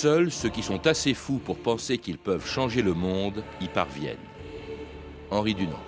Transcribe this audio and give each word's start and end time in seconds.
Seuls 0.00 0.30
ceux 0.30 0.48
qui 0.48 0.62
sont 0.62 0.86
assez 0.86 1.12
fous 1.12 1.40
pour 1.44 1.58
penser 1.58 1.98
qu'ils 1.98 2.18
peuvent 2.18 2.46
changer 2.46 2.82
le 2.82 2.94
monde 2.94 3.42
y 3.60 3.66
parviennent. 3.66 4.16
Henri 5.28 5.56
Dunant. 5.56 5.87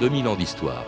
2000 0.00 0.28
ans 0.28 0.34
d'histoire. 0.34 0.84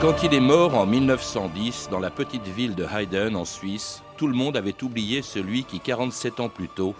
Quand 0.00 0.22
il 0.24 0.34
est 0.34 0.40
mort 0.40 0.74
en 0.74 0.84
1910 0.84 1.90
dans 1.92 2.00
la 2.00 2.10
petite 2.10 2.48
ville 2.48 2.74
de 2.74 2.84
Hayden 2.84 3.36
en 3.36 3.44
Suisse, 3.44 4.02
tout 4.16 4.26
le 4.26 4.34
monde 4.34 4.56
avait 4.56 4.82
oublié 4.82 5.22
celui 5.22 5.62
qui 5.62 5.78
47 5.78 6.40
ans 6.40 6.48
plus 6.48 6.68
tôt 6.68 6.96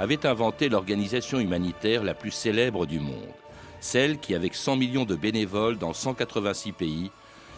avait 0.00 0.24
inventé 0.24 0.70
l'organisation 0.70 1.40
humanitaire 1.40 2.02
la 2.02 2.14
plus 2.14 2.30
célèbre 2.30 2.86
du 2.86 2.98
monde, 2.98 3.34
celle 3.80 4.18
qui 4.18 4.34
avec 4.34 4.54
100 4.54 4.76
millions 4.76 5.04
de 5.04 5.16
bénévoles 5.16 5.76
dans 5.76 5.92
186 5.92 6.72
pays 6.72 7.10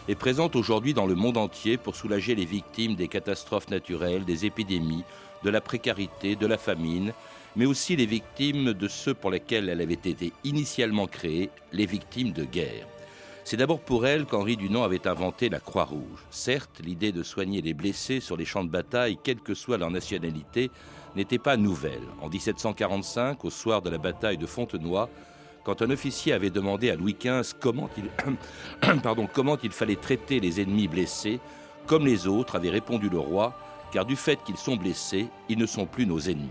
est 0.07 0.15
présente 0.15 0.55
aujourd'hui 0.55 0.93
dans 0.93 1.05
le 1.05 1.15
monde 1.15 1.37
entier 1.37 1.77
pour 1.77 1.95
soulager 1.95 2.33
les 2.35 2.45
victimes 2.45 2.95
des 2.95 3.07
catastrophes 3.07 3.69
naturelles, 3.69 4.25
des 4.25 4.45
épidémies, 4.45 5.03
de 5.43 5.49
la 5.49 5.61
précarité, 5.61 6.35
de 6.35 6.47
la 6.47 6.57
famine, 6.57 7.13
mais 7.55 7.65
aussi 7.65 7.95
les 7.95 8.05
victimes 8.05 8.73
de 8.73 8.87
ceux 8.87 9.13
pour 9.13 9.31
lesquels 9.31 9.69
elle 9.69 9.81
avait 9.81 9.93
été 9.93 10.31
initialement 10.43 11.07
créée, 11.07 11.49
les 11.73 11.85
victimes 11.85 12.31
de 12.31 12.43
guerre. 12.43 12.87
C'est 13.43 13.57
d'abord 13.57 13.79
pour 13.79 14.05
elle 14.05 14.25
qu'Henri 14.25 14.57
Dunant 14.57 14.83
avait 14.83 15.07
inventé 15.07 15.49
la 15.49 15.59
Croix-Rouge. 15.59 16.25
Certes, 16.29 16.81
l'idée 16.83 17.11
de 17.11 17.23
soigner 17.23 17.61
les 17.61 17.73
blessés 17.73 18.19
sur 18.19 18.35
les 18.35 18.45
champs 18.45 18.65
de 18.65 18.69
bataille, 18.69 19.17
quelle 19.23 19.39
que 19.39 19.53
soit 19.53 19.77
leur 19.77 19.89
nationalité, 19.89 20.69
n'était 21.15 21.37
pas 21.37 21.57
nouvelle. 21.57 22.03
En 22.21 22.29
1745, 22.29 23.43
au 23.45 23.49
soir 23.49 23.81
de 23.81 23.89
la 23.89 23.97
bataille 23.97 24.37
de 24.37 24.45
Fontenoy, 24.45 25.09
quand 25.67 25.81
un 25.81 25.89
officier 25.89 26.31
avait 26.31 26.49
demandé 26.49 26.89
à 26.89 26.95
Louis 26.95 27.17
XV 27.19 27.55
comment 29.33 29.57
il, 29.61 29.71
fallait 29.71 29.97
traiter 29.97 30.39
les 30.39 30.61
ennemis 30.61 30.87
blessés, 30.87 31.41
comme 31.87 32.05
les 32.05 32.25
autres, 32.25 32.55
avait 32.55 32.69
répondu 32.69 33.09
le 33.09 33.19
roi, 33.19 33.59
car 33.91 34.05
du 34.05 34.15
fait 34.15 34.39
qu'ils 34.45 34.55
sont 34.55 34.77
blessés, 34.77 35.27
ils 35.49 35.57
ne 35.57 35.65
sont 35.65 35.85
plus 35.85 36.05
nos 36.05 36.21
ennemis. 36.21 36.47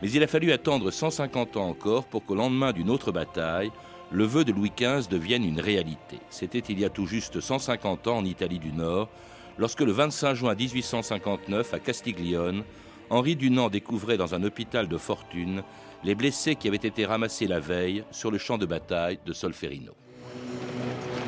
Mais 0.00 0.10
il 0.10 0.22
a 0.22 0.26
fallu 0.26 0.50
attendre 0.50 0.90
150 0.90 1.58
ans 1.58 1.68
encore 1.68 2.06
pour 2.06 2.24
qu'au 2.24 2.36
lendemain 2.36 2.72
d'une 2.72 2.88
autre 2.88 3.12
bataille, 3.12 3.70
le 4.10 4.24
vœu 4.24 4.46
de 4.46 4.52
Louis 4.52 4.72
XV 4.74 5.10
devienne 5.10 5.44
une 5.44 5.60
réalité. 5.60 6.18
C'était 6.30 6.60
il 6.60 6.80
y 6.80 6.86
a 6.86 6.88
tout 6.88 7.04
juste 7.04 7.40
150 7.42 8.06
ans 8.06 8.16
en 8.16 8.24
Italie 8.24 8.60
du 8.60 8.72
Nord, 8.72 9.10
lorsque 9.58 9.82
le 9.82 9.92
25 9.92 10.32
juin 10.32 10.54
1859, 10.54 11.74
à 11.74 11.78
Castiglione, 11.80 12.64
Henri 13.10 13.36
Dunant 13.36 13.70
découvrait 13.70 14.18
dans 14.18 14.34
un 14.34 14.42
hôpital 14.42 14.86
de 14.86 14.98
fortune 14.98 15.62
les 16.04 16.14
blessés 16.14 16.56
qui 16.56 16.68
avaient 16.68 16.76
été 16.76 17.06
ramassés 17.06 17.46
la 17.46 17.58
veille 17.58 18.04
sur 18.10 18.30
le 18.30 18.38
champ 18.38 18.58
de 18.58 18.66
bataille 18.66 19.18
de 19.24 19.32
Solferino. 19.32 19.92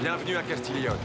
Bienvenue 0.01 0.37
à 0.37 0.43
Castiglione. 0.43 0.97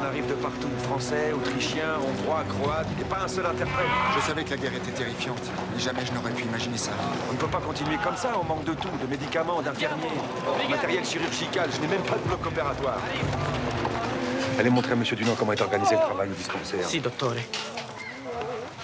On 0.00 0.04
arrive 0.04 0.26
de 0.26 0.34
partout, 0.34 0.68
français, 0.82 1.32
autrichiens, 1.32 1.96
hongrois, 1.98 2.44
croates, 2.48 2.86
et 3.00 3.04
pas 3.04 3.22
un 3.22 3.28
seul 3.28 3.46
interprète. 3.46 3.86
Je 4.16 4.20
savais 4.20 4.44
que 4.44 4.50
la 4.50 4.56
guerre 4.56 4.74
était 4.74 4.90
terrifiante, 4.90 5.42
mais 5.74 5.80
jamais 5.80 6.04
je 6.04 6.12
n'aurais 6.12 6.32
pu 6.32 6.44
imaginer 6.44 6.76
ça. 6.76 6.92
On 7.30 7.34
ne 7.34 7.38
peut 7.38 7.48
pas 7.48 7.60
continuer 7.60 7.96
comme 8.02 8.16
ça, 8.16 8.32
on 8.40 8.44
manque 8.44 8.64
de 8.64 8.74
tout, 8.74 8.88
de 9.00 9.06
médicaments, 9.08 9.62
d'infirmiers, 9.62 10.08
de 10.64 10.70
matériel 10.70 11.04
chirurgical, 11.04 11.70
je 11.74 11.80
n'ai 11.80 11.88
même 11.88 12.02
pas 12.02 12.16
de 12.16 12.28
bloc 12.28 12.44
opératoire. 12.46 13.00
Allez 14.58 14.70
montrer 14.70 14.92
à 14.92 14.94
M. 14.94 15.02
Dunant 15.02 15.34
comment 15.38 15.52
est 15.52 15.60
organisé 15.60 15.94
le 15.94 16.00
travail 16.00 16.30
au 16.30 16.34
dispensaire. 16.34 16.86
Si, 16.86 17.00
dottore. 17.00 17.34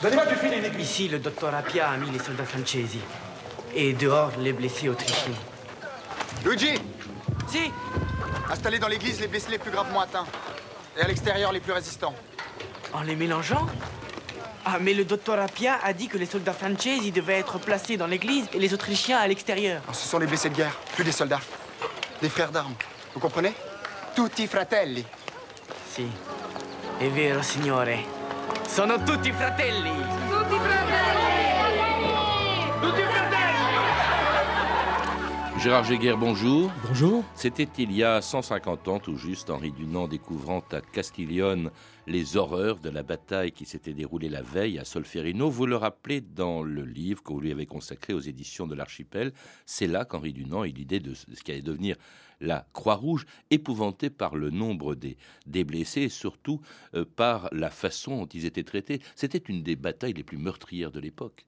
Donnez-moi 0.02 0.24
du 0.24 0.34
fil 0.36 0.52
et 0.54 0.80
Ici, 0.80 1.08
le 1.08 1.18
docteur 1.18 1.54
Appia 1.54 1.90
a 1.90 1.96
mis 1.98 2.10
les 2.10 2.18
soldats 2.18 2.46
francesi. 2.46 3.00
Et 3.74 3.92
dehors, 3.92 4.32
les 4.38 4.54
blessés 4.54 4.88
autrichiens. 4.88 5.34
Luigi 6.42 6.72
Si 7.46 7.70
Installez 8.50 8.78
dans 8.78 8.88
l'église 8.88 9.20
les 9.20 9.26
blessés 9.26 9.50
les 9.50 9.58
plus 9.58 9.70
gravement 9.70 10.00
atteints. 10.00 10.26
Et 10.96 11.02
à 11.02 11.06
l'extérieur, 11.06 11.52
les 11.52 11.60
plus 11.60 11.72
résistants. 11.72 12.14
En 12.94 13.02
les 13.02 13.14
mélangeant 13.14 13.66
Ah, 14.64 14.78
mais 14.80 14.94
le 14.94 15.04
docteur 15.04 15.38
Appia 15.38 15.78
a 15.84 15.92
dit 15.92 16.08
que 16.08 16.16
les 16.16 16.26
soldats 16.26 16.54
francesi 16.54 17.12
devaient 17.12 17.38
être 17.38 17.58
placés 17.58 17.98
dans 17.98 18.06
l'église 18.06 18.46
et 18.54 18.58
les 18.58 18.72
autrichiens 18.72 19.18
à 19.18 19.28
l'extérieur. 19.28 19.82
Ce 19.92 20.08
sont 20.08 20.18
les 20.18 20.26
blessés 20.26 20.48
de 20.48 20.56
guerre, 20.56 20.76
plus 20.94 21.04
des 21.04 21.12
soldats. 21.12 21.40
Des 22.22 22.30
frères 22.30 22.50
d'armes. 22.50 22.74
Vous 23.12 23.20
comprenez? 23.20 23.52
Tutti 24.14 24.46
fratelli. 24.46 25.04
Si. 25.92 26.06
È 26.98 27.08
vero, 27.10 27.42
signore. 27.42 28.19
Sono 28.70 29.02
tutti 29.02 29.32
fratelli! 29.32 29.90
Tutti 29.90 30.54
fratelli! 30.54 31.80
Tutti 32.80 33.02
fratelli! 33.02 33.40
Gérard 35.58 35.84
Jéguer, 35.86 36.14
bonjour. 36.16 36.70
Bonjour. 36.86 37.24
C'était 37.34 37.68
il 37.78 37.90
y 37.90 38.04
a 38.04 38.22
150 38.22 38.86
ans, 38.86 39.00
tout 39.00 39.16
juste, 39.16 39.50
Henri 39.50 39.72
Dunant 39.72 40.06
découvrant 40.06 40.62
à 40.70 40.80
Castiglione 40.80 41.72
les 42.06 42.36
horreurs 42.36 42.78
de 42.78 42.90
la 42.90 43.02
bataille 43.02 43.50
qui 43.50 43.66
s'était 43.66 43.92
déroulée 43.92 44.28
la 44.28 44.42
veille 44.42 44.78
à 44.78 44.84
Solferino. 44.84 45.50
Vous 45.50 45.66
le 45.66 45.74
rappelez 45.74 46.20
dans 46.20 46.62
le 46.62 46.84
livre 46.84 47.24
que 47.24 47.32
vous 47.32 47.40
lui 47.40 47.50
avez 47.50 47.66
consacré 47.66 48.14
aux 48.14 48.20
éditions 48.20 48.68
de 48.68 48.76
l'Archipel. 48.76 49.32
C'est 49.66 49.88
là 49.88 50.04
qu'Henri 50.04 50.32
Dunant 50.32 50.64
eut 50.64 50.70
l'idée 50.70 51.00
de 51.00 51.14
ce 51.14 51.26
qui 51.42 51.50
allait 51.50 51.60
devenir 51.60 51.96
la 52.40 52.66
Croix-Rouge, 52.72 53.26
épouvantée 53.50 54.10
par 54.10 54.36
le 54.36 54.50
nombre 54.50 54.94
des, 54.94 55.16
blessés 55.64 56.02
et 56.02 56.08
surtout 56.08 56.60
euh, 56.94 57.04
par 57.04 57.48
la 57.52 57.70
façon 57.70 58.18
dont 58.18 58.26
ils 58.26 58.46
étaient 58.46 58.64
traités. 58.64 59.00
C'était 59.14 59.38
une 59.38 59.62
des 59.62 59.76
batailles 59.76 60.14
les 60.14 60.24
plus 60.24 60.38
meurtrières 60.38 60.92
de 60.92 61.00
l'époque. 61.00 61.46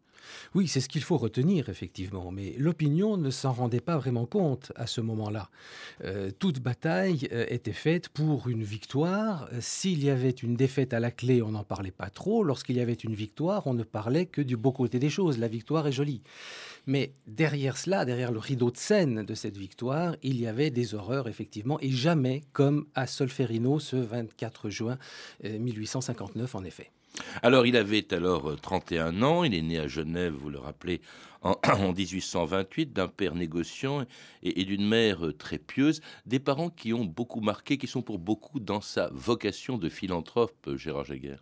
Oui, 0.55 0.69
c'est 0.69 0.81
ce 0.81 0.89
qu'il 0.89 1.03
faut 1.03 1.17
retenir, 1.17 1.69
effectivement, 1.69 2.31
mais 2.31 2.55
l'opinion 2.59 3.17
ne 3.17 3.31
s'en 3.31 3.53
rendait 3.53 3.81
pas 3.81 3.97
vraiment 3.97 4.27
compte 4.27 4.73
à 4.77 4.87
ce 4.87 5.01
moment-là. 5.01 5.49
Euh, 6.05 6.31
toute 6.39 6.61
bataille 6.61 7.29
euh, 7.33 7.47
était 7.49 7.73
faite 7.73 8.09
pour 8.09 8.49
une 8.49 8.63
victoire. 8.63 9.49
S'il 9.61 10.05
y 10.05 10.11
avait 10.11 10.31
une 10.31 10.55
défaite 10.55 10.93
à 10.95 11.01
la 11.01 11.11
clé, 11.11 11.43
on 11.43 11.53
n'en 11.53 11.65
parlait 11.65 11.91
pas 11.91 12.11
trop. 12.11 12.45
Lorsqu'il 12.45 12.77
y 12.77 12.81
avait 12.81 12.93
une 12.93 13.15
victoire, 13.15 13.67
on 13.67 13.75
ne 13.75 13.83
parlait 13.83 14.27
que 14.27 14.43
du 14.43 14.57
beau 14.57 14.73
côté 14.73 14.99
des 14.99 15.11
choses. 15.11 15.39
La 15.39 15.49
victoire 15.49 15.87
est 15.87 15.93
jolie. 15.93 16.23
Mais 16.87 17.13
derrière 17.27 17.77
cela, 17.77 18.05
derrière 18.05 18.33
le 18.33 18.39
rideau 18.39 18.71
de 18.71 18.77
scène 18.77 19.25
de 19.25 19.35
cette 19.35 19.57
victoire, 19.57 20.17
il 20.23 20.41
y 20.41 20.47
avait 20.47 20.71
des 20.71 20.95
horreurs, 20.95 21.29
effectivement, 21.29 21.79
et 21.81 21.91
jamais 21.91 22.43
comme 22.53 22.87
à 22.95 23.07
Solferino 23.07 23.79
ce 23.79 23.97
24 23.97 24.71
juin 24.71 24.99
1859, 25.43 26.55
euh, 26.55 26.59
en 26.59 26.65
effet. 26.65 26.91
Alors, 27.43 27.67
il 27.67 27.77
avait 27.77 28.13
alors 28.13 28.59
31 28.61 29.23
euh, 29.23 29.27
ans, 29.27 29.45
il 29.45 29.55
est 29.55 29.63
né 29.63 29.79
à 29.79 29.87
Genève, 29.87 30.33
vous 30.33 30.51
le 30.51 30.59
rappelez, 30.59 31.01
en, 31.43 31.57
1828, 31.97 32.93
d'un 32.93 33.09
père 33.09 33.35
négociant 33.35 34.05
et, 34.43 34.65
d'une 34.65 34.87
mère 34.87 35.27
euh, 35.27 35.33
très 35.33 35.59
pieuse, 35.59 36.01
des 36.27 36.39
parents 36.39 36.71
qui 36.71 36.93
ont 36.93 37.05
beaucoup 37.05 37.41
marqué, 37.41 37.79
qui 37.79 37.87
sont 37.87 38.03
pour 38.03 38.19
beaucoup 38.19 38.61
dans 38.61 38.81
sa 38.81 39.09
vocation 39.13 39.79
de 39.79 39.89
philanthrope, 39.89 40.71
Gérard 40.77 41.05
Jaguer. 41.05 41.37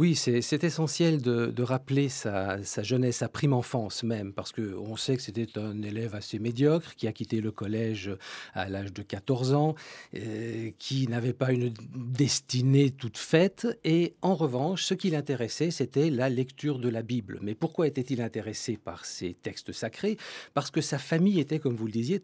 Oui, 0.00 0.16
c'est 0.16 0.64
essentiel 0.64 1.22
de, 1.22 1.62
rappeler 1.62 2.08
sa, 2.08 2.58
jeunesse, 2.82 3.18
sa 3.18 3.28
prime 3.28 3.52
enfance 3.52 4.02
même, 4.02 4.32
parce 4.32 4.50
qu'on 4.50 4.96
sait 4.96 5.16
que 5.16 5.22
c'était 5.22 5.56
un 5.56 5.82
élève 5.82 6.16
assez 6.16 6.40
médiocre 6.40 6.96
qui 6.96 7.06
a 7.06 7.12
quitté 7.12 7.40
le 7.40 7.52
collège 7.52 8.10
à 8.54 8.68
l'âge 8.68 8.92
de 8.92 9.02
14 9.02 9.54
ans, 9.54 9.76
euh, 10.16 10.72
qui 10.80 11.06
n'avait 11.06 11.32
pas 11.32 11.52
une 11.52 11.72
destinée 11.94 12.90
toute 12.90 13.18
faite. 13.18 13.68
Et 13.84 14.14
en 14.20 14.34
revanche, 14.34 14.82
ce 14.82 14.94
qui 14.94 15.10
l'intéressait, 15.10 15.70
c'était 15.70 16.10
la 16.10 16.28
lecture 16.28 16.80
de 16.80 16.88
la 16.88 17.02
Bible. 17.02 17.38
Mais 17.40 17.54
pourquoi 17.54 17.86
était-il 17.86 18.20
intéressé 18.20 18.76
par 18.76 19.04
ces 19.04 19.34
textes 19.34 19.70
sacrés? 19.70 20.16
Parce 20.54 20.72
que 20.72 20.80
sa 20.80 20.98
famille 20.98 21.38
était, 21.38 21.60
comme 21.60 21.76
vous 21.76 21.86
le 21.86 21.92
disiez, 21.92 22.20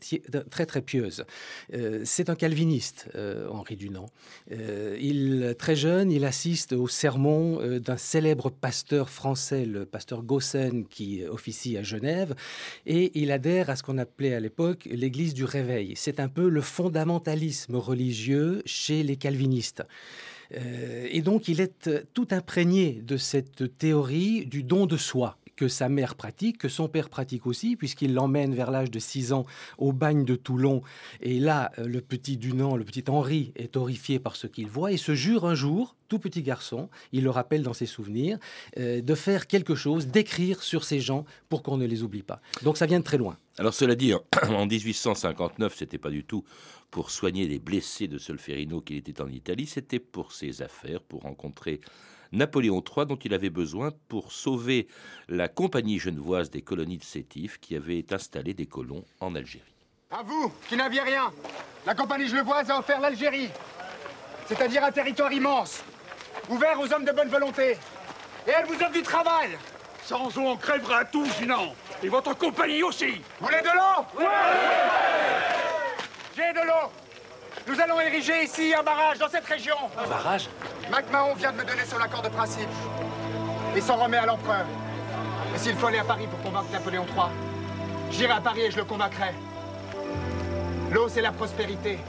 très 0.51 0.67
très 0.67 0.83
pieuse. 0.83 1.25
Euh, 1.73 2.03
c'est 2.05 2.31
un 2.31 2.35
calviniste, 2.35 3.09
euh, 3.15 3.49
Henri 3.49 3.77
Dunant. 3.77 4.07
il, 4.51 5.55
très 5.57 5.77
jeune, 5.77 6.11
il 6.11 6.25
assiste 6.25 6.73
au 6.73 6.89
sermon 6.89 7.60
euh, 7.61 7.79
d'un 7.79 7.97
célèbre 7.97 8.51
pasteur 8.51 9.11
français, 9.11 9.65
le 9.65 9.85
pasteur 9.85 10.23
Gossen, 10.23 10.87
qui 10.87 11.25
officie 11.25 11.77
à 11.77 11.83
Genève, 11.83 12.35
et 12.87 13.11
il 13.21 13.33
adhère 13.33 13.71
à 13.71 13.77
ce 13.77 13.83
qu'on 13.83 13.99
appelait 13.99 14.35
à 14.35 14.41
l'époque 14.41 14.89
l'Église 14.91 15.35
du 15.35 15.45
réveil. 15.45 15.93
C'est 15.97 16.21
un 16.21 16.29
peu 16.29 16.49
le 16.49 16.61
fondamentalisme 16.61 17.77
religieux 17.77 18.63
chez 18.65 19.03
les 19.03 19.17
calvinistes. 19.17 19.83
Euh, 20.55 21.07
et 21.11 21.23
donc 21.23 21.49
il 21.49 21.61
est 21.61 21.91
tout 22.13 22.29
imprégné 22.31 23.01
de 23.03 23.17
cette 23.17 23.79
théorie 23.79 24.47
du 24.47 24.63
don 24.63 24.87
de 24.87 24.97
soi 24.97 25.37
que 25.61 25.69
sa 25.69 25.91
mère 25.91 26.15
pratique, 26.15 26.57
que 26.57 26.71
son 26.71 26.89
père 26.89 27.11
pratique 27.11 27.47
aussi, 27.47 27.77
puisqu'il 27.77 28.15
l'emmène 28.15 28.55
vers 28.55 28.71
l'âge 28.71 28.91
de 28.91 28.99
6 28.99 29.35
ans 29.35 29.45
au 29.77 29.93
bagne 29.93 30.25
de 30.25 30.35
Toulon. 30.35 30.81
Et 31.21 31.39
là, 31.39 31.71
euh, 31.79 31.87
le 31.87 32.01
petit 32.01 32.39
Dunant, 32.39 32.79
le 32.79 32.85
petit 32.85 33.05
Henri, 33.09 33.53
est 33.57 33.77
horrifié 33.77 34.19
par 34.19 34.37
ce 34.37 34.47
qu'il 34.47 34.69
voit 34.69 34.91
et 34.91 34.97
se 34.97 35.15
jure 35.15 35.45
un 35.45 35.55
jour, 35.55 35.97
tout 36.09 36.19
petit 36.19 36.43
garçon, 36.43 36.89
il 37.13 37.25
le 37.25 37.29
rappelle 37.29 37.63
dans 37.63 37.75
ses 37.75 37.85
souvenirs, 37.85 38.39
euh, 38.79 39.03
de 39.03 39.15
faire 39.15 39.47
quelque 39.47 39.75
chose, 39.75 40.07
d'écrire 40.07 40.63
sur 40.63 40.83
ces 40.83 40.99
gens 40.99 41.27
pour 41.51 41.63
qu'on 41.63 41.77
ne 41.77 41.85
les 41.85 42.03
oublie 42.03 42.23
pas. 42.23 42.41
Donc 42.63 42.79
ça 42.79 42.87
vient 42.87 43.01
de 43.01 43.05
très 43.05 43.19
loin. 43.19 43.37
Alors 43.59 43.75
cela 43.75 43.95
dit, 43.95 44.15
en 44.15 44.65
1859, 44.65 45.75
c'était 45.77 45.99
pas 45.99 46.11
du 46.11 46.25
tout 46.25 46.43
pour 46.91 47.11
soigner 47.11 47.47
les 47.47 47.59
blessés 47.59 48.09
de 48.09 48.17
Solferino 48.17 48.81
qu'il 48.81 48.97
était 48.97 49.21
en 49.21 49.29
Italie, 49.29 49.67
c'était 49.67 49.99
pour 49.99 50.33
ses 50.33 50.63
affaires, 50.63 51.03
pour 51.03 51.21
rencontrer 51.21 51.83
Napoléon 52.33 52.83
III 52.85 53.07
dont 53.07 53.17
il 53.17 53.35
avait 53.35 53.51
besoin 53.51 53.91
pour 54.09 54.33
sauver 54.33 54.87
la 55.29 55.49
compagnie 55.49 55.99
genevoise 55.99 56.51
des 56.51 56.63
colonies 56.63 56.99
de 56.99 57.05
Sétif 57.05 57.59
qui 57.59 57.75
avait 57.77 58.05
installé 58.13 58.55
des 58.55 58.67
colons 58.67 59.05
en 59.21 59.35
Algérie. 59.35 59.65
À 60.11 60.23
vous, 60.23 60.53
qui 60.69 60.77
n'aviez 60.77 61.01
rien, 61.01 61.33
la 61.87 61.95
compagnie 61.95 62.29
genevoise 62.29 62.71
a 62.71 62.79
offert 62.79 63.01
l'Algérie, 63.01 63.49
c'est-à-dire 64.47 64.85
un 64.85 64.93
territoire 64.93 65.33
immense, 65.33 65.83
ouvert 66.49 66.79
aux 66.81 66.93
hommes 66.93 67.05
de 67.05 67.13
bonne 67.13 67.29
volonté. 67.29 67.77
Et 68.47 68.51
elle 68.51 68.67
vous 68.67 68.75
offre 68.75 68.93
du 68.93 69.03
travail. 69.03 69.51
Sans 70.05 70.37
eau, 70.39 70.43
on 70.43 70.57
crèvera 70.57 71.05
tous, 71.05 71.29
sinon. 71.39 71.75
Et 72.03 72.09
votre 72.09 72.37
compagnie 72.37 72.83
aussi. 72.83 73.21
Vous 73.39 73.47
voulez 73.47 73.61
de 73.61 73.67
l'eau? 73.67 74.07
Oui 74.19 74.25
J'ai 76.35 76.53
de 76.53 76.67
l'eau. 76.67 76.91
Nous 77.71 77.81
allons 77.81 78.01
ériger 78.01 78.43
ici 78.43 78.75
un 78.77 78.83
barrage 78.83 79.19
dans 79.19 79.29
cette 79.29 79.47
région. 79.47 79.77
Un 79.97 80.09
barrage 80.09 80.49
MacMahon 80.91 81.35
vient 81.35 81.53
de 81.53 81.59
me 81.59 81.65
donner 81.65 81.85
son 81.85 81.99
accord 81.99 82.21
de 82.21 82.29
principe. 82.29 82.69
Il 83.77 83.83
s'en 83.83 83.95
remet 83.95 84.17
à 84.17 84.27
l'empereur. 84.27 84.65
Et 85.55 85.59
s'il 85.59 85.77
faut 85.77 85.87
aller 85.87 86.01
à 86.01 86.05
Paris 86.05 86.27
pour 86.27 86.41
convaincre 86.41 86.73
Napoléon 86.73 87.07
III, 87.15 87.27
j'irai 88.11 88.33
à 88.33 88.41
Paris 88.41 88.63
et 88.63 88.71
je 88.73 88.77
le 88.77 88.83
convaincrai. 88.83 89.35
L'eau, 90.91 91.09
c'est 91.09 91.21
la 91.21 91.31
prospérité. 91.31 92.01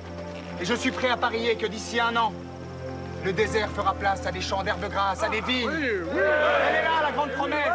Et 0.59 0.65
je 0.65 0.73
suis 0.73 0.89
prêt 0.89 1.09
à 1.09 1.17
parier 1.17 1.55
que 1.55 1.67
d'ici 1.67 1.99
un 1.99 2.15
an, 2.15 2.33
le 3.23 3.31
désert 3.31 3.69
fera 3.69 3.93
place 3.93 4.25
à 4.25 4.31
des 4.31 4.41
champs 4.41 4.63
d'herbes 4.63 4.89
grasses, 4.89 5.21
à 5.21 5.29
des 5.29 5.41
vignes. 5.41 5.69
Oui, 5.69 5.89
oui. 6.11 6.21
Elle 6.69 6.75
est 6.75 6.83
là, 6.83 7.03
la 7.03 7.11
grande 7.11 7.31
promesse. 7.33 7.67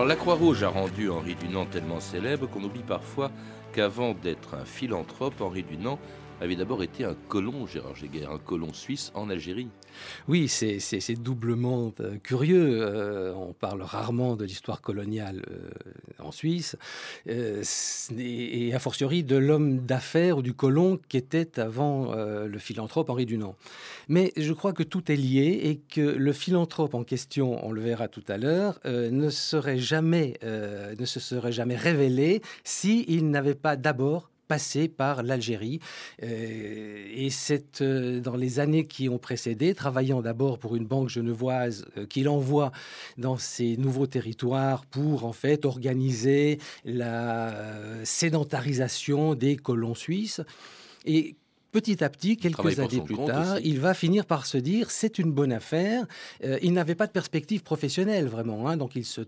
Alors 0.00 0.08
la 0.08 0.16
Croix-Rouge 0.16 0.62
a 0.62 0.70
rendu 0.70 1.10
Henri 1.10 1.34
Dunant 1.34 1.66
tellement 1.66 2.00
célèbre 2.00 2.48
qu'on 2.48 2.64
oublie 2.64 2.82
parfois 2.82 3.30
qu'avant 3.74 4.14
d'être 4.14 4.54
un 4.54 4.64
philanthrope, 4.64 5.42
Henri 5.42 5.62
Dunant 5.62 5.98
avait 6.40 6.56
d'abord 6.56 6.82
été 6.82 7.04
un 7.04 7.14
colon, 7.28 7.66
Gérard 7.66 7.94
Jéguer, 7.94 8.24
un 8.24 8.38
colon 8.38 8.72
suisse 8.72 9.12
en 9.14 9.28
Algérie. 9.28 9.68
Oui, 10.28 10.48
c'est 10.48 11.14
doublement 11.14 11.92
euh, 12.00 12.16
curieux. 12.22 12.80
Euh, 12.82 13.34
on 13.34 13.52
parle 13.52 13.82
rarement 13.82 14.36
de 14.36 14.44
l'histoire 14.44 14.80
coloniale 14.80 15.42
euh, 15.50 15.70
en 16.18 16.30
Suisse, 16.30 16.76
et, 17.26 18.66
et, 18.66 18.74
a 18.74 18.78
fortiori 18.78 19.22
de 19.22 19.36
l'homme 19.36 19.80
d'affaires 19.80 20.38
ou 20.38 20.42
du 20.42 20.54
colon 20.54 20.98
qui 21.08 21.16
était 21.16 21.58
avant 21.58 22.14
le 22.14 22.58
philanthrope 22.58 23.10
Henri 23.10 23.26
Dunant. 23.26 23.56
Mais 24.08 24.32
je 24.36 24.52
crois 24.52 24.72
que 24.72 24.82
tout 24.82 25.10
est 25.10 25.16
lié 25.16 25.60
et 25.64 25.76
que 25.76 26.00
le 26.00 26.32
philanthrope 26.32 26.94
en 26.94 27.04
question, 27.04 27.64
on 27.66 27.72
le 27.72 27.80
verra 27.80 28.08
tout 28.08 28.24
à 28.28 28.36
l'heure, 28.36 28.78
ne 28.84 29.30
serait 29.30 29.78
jamais, 29.78 30.38
ne 30.42 31.04
se 31.04 31.20
serait 31.20 31.52
jamais 31.52 31.76
révélé 31.76 32.42
s'il 32.64 33.30
n'avait 33.30 33.54
pas 33.54 33.76
d'abord 33.76 34.29
passé 34.50 34.88
par 34.88 35.22
l'Algérie. 35.22 35.78
Euh, 36.24 37.06
et 37.14 37.30
c'est 37.30 37.82
euh, 37.82 38.18
dans 38.18 38.34
les 38.34 38.58
années 38.58 38.84
qui 38.84 39.08
ont 39.08 39.18
précédé, 39.18 39.76
travaillant 39.76 40.22
d'abord 40.22 40.58
pour 40.58 40.74
une 40.74 40.86
banque 40.86 41.08
genevoise 41.08 41.86
euh, 41.96 42.04
qu'il 42.04 42.28
envoie 42.28 42.72
dans 43.16 43.38
ces 43.38 43.76
nouveaux 43.76 44.08
territoires 44.08 44.86
pour 44.86 45.24
en 45.24 45.32
fait 45.32 45.64
organiser 45.64 46.58
la 46.84 47.54
sédentarisation 48.02 49.36
des 49.36 49.54
colons 49.54 49.94
suisses. 49.94 50.40
Et 51.06 51.36
petit 51.70 52.02
à 52.02 52.08
petit, 52.08 52.36
quelques 52.36 52.78
années 52.78 53.00
plus 53.00 53.16
tard, 53.16 53.58
il 53.62 53.80
va 53.80 53.94
finir 53.94 54.26
par 54.26 54.46
se 54.46 54.58
dire 54.58 54.90
c'est 54.90 55.18
une 55.18 55.32
bonne 55.32 55.52
affaire. 55.52 56.06
Euh, 56.44 56.58
il 56.62 56.72
n'avait 56.72 56.94
pas 56.94 57.06
de 57.06 57.12
perspective 57.12 57.62
professionnelle 57.62 58.26
vraiment, 58.26 58.68
hein, 58.68 58.76
donc 58.76 58.96
il 58.96 59.04
se 59.04 59.22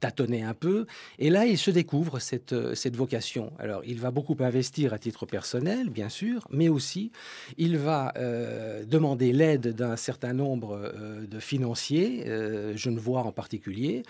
tâtonnait 0.00 0.42
un 0.42 0.54
peu. 0.54 0.86
Et 1.18 1.30
là, 1.30 1.46
il 1.46 1.58
se 1.58 1.70
découvre 1.70 2.20
cette, 2.20 2.52
euh, 2.52 2.74
cette 2.74 2.96
vocation. 2.96 3.52
Alors, 3.58 3.82
il 3.84 3.98
va 3.98 4.10
beaucoup 4.10 4.36
investir 4.40 4.92
à 4.92 4.98
titre 4.98 5.26
personnel, 5.26 5.90
bien 5.90 6.08
sûr, 6.08 6.46
mais 6.50 6.68
aussi 6.68 7.10
il 7.56 7.76
va 7.76 8.12
euh, 8.16 8.84
demander 8.84 9.32
l'aide 9.32 9.74
d'un 9.74 9.96
certain 9.96 10.32
nombre 10.32 10.92
de 11.28 11.40
financiers, 11.40 12.24
je 12.26 12.90
ne 12.90 12.98
vois 12.98 13.22
en 13.22 13.32
particulier, 13.32 14.02